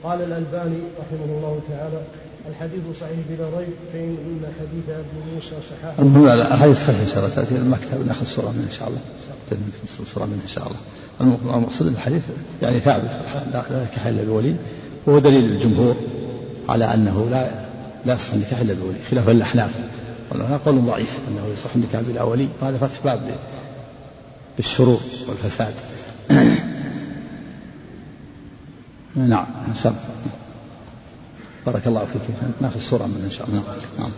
قال 0.02 0.22
الألباني 0.22 0.80
رحمه 1.00 1.36
الله 1.36 1.60
تعالى 1.70 2.00
الحديث 2.48 2.82
صحيح 3.00 3.18
بلا 3.30 3.58
ريب 3.58 3.68
فإن 3.92 4.42
حديث 4.60 4.88
أبي 4.88 5.34
موسى 5.34 5.56
صحاح. 5.70 5.98
المهم 5.98 6.28
الحديث 6.28 6.86
صحيح 6.86 7.00
إن 7.00 7.06
شاء 7.06 7.18
الله 7.18 7.34
تأتي 7.34 7.56
المكتب 7.56 8.06
نأخذ 8.06 8.24
صورة 8.24 8.50
منه 8.50 8.66
إن 8.70 8.76
شاء 8.78 8.88
الله. 8.88 9.00
صورة 10.14 10.24
منه 10.24 10.42
إن 10.44 10.48
شاء 10.48 10.66
الله. 10.66 10.78
المقصود 11.56 11.86
الحديث 11.86 12.22
يعني 12.62 12.80
ثابت 12.80 13.10
لا 13.52 13.62
نكاح 13.92 14.06
إلا 14.06 14.22
بولي 14.22 14.54
وهو 15.06 15.18
دليل 15.18 15.44
الجمهور. 15.44 15.96
على 16.68 16.94
أنه 16.94 17.28
لا 17.30 17.50
لا 18.06 18.14
يصح 18.14 18.32
النكاح 18.32 18.60
إلا 18.60 18.74
بولي 18.74 18.98
خلاف 19.10 19.28
الأحناف. 19.28 19.70
وهذا 20.30 20.60
قول 20.66 20.86
ضعيف 20.86 21.18
أنه 21.28 21.46
يصح 21.52 21.70
النكاح 21.74 22.00
بلا 22.00 22.22
ولي 22.22 22.48
وهذا 22.60 22.78
فتح 22.78 22.98
باب 23.04 23.34
للشرور 24.58 25.00
والفساد. 25.28 25.74
نعم 29.16 29.46
سم 29.74 29.94
بارك 31.66 31.86
الله 31.86 32.06
فيك. 32.12 32.22
ناخذ 32.60 32.80
صورة 32.80 33.06
منه 33.06 33.24
إن 33.24 33.30
شاء 33.30 33.48
الله. 33.48 33.62
نعم. 33.98 34.10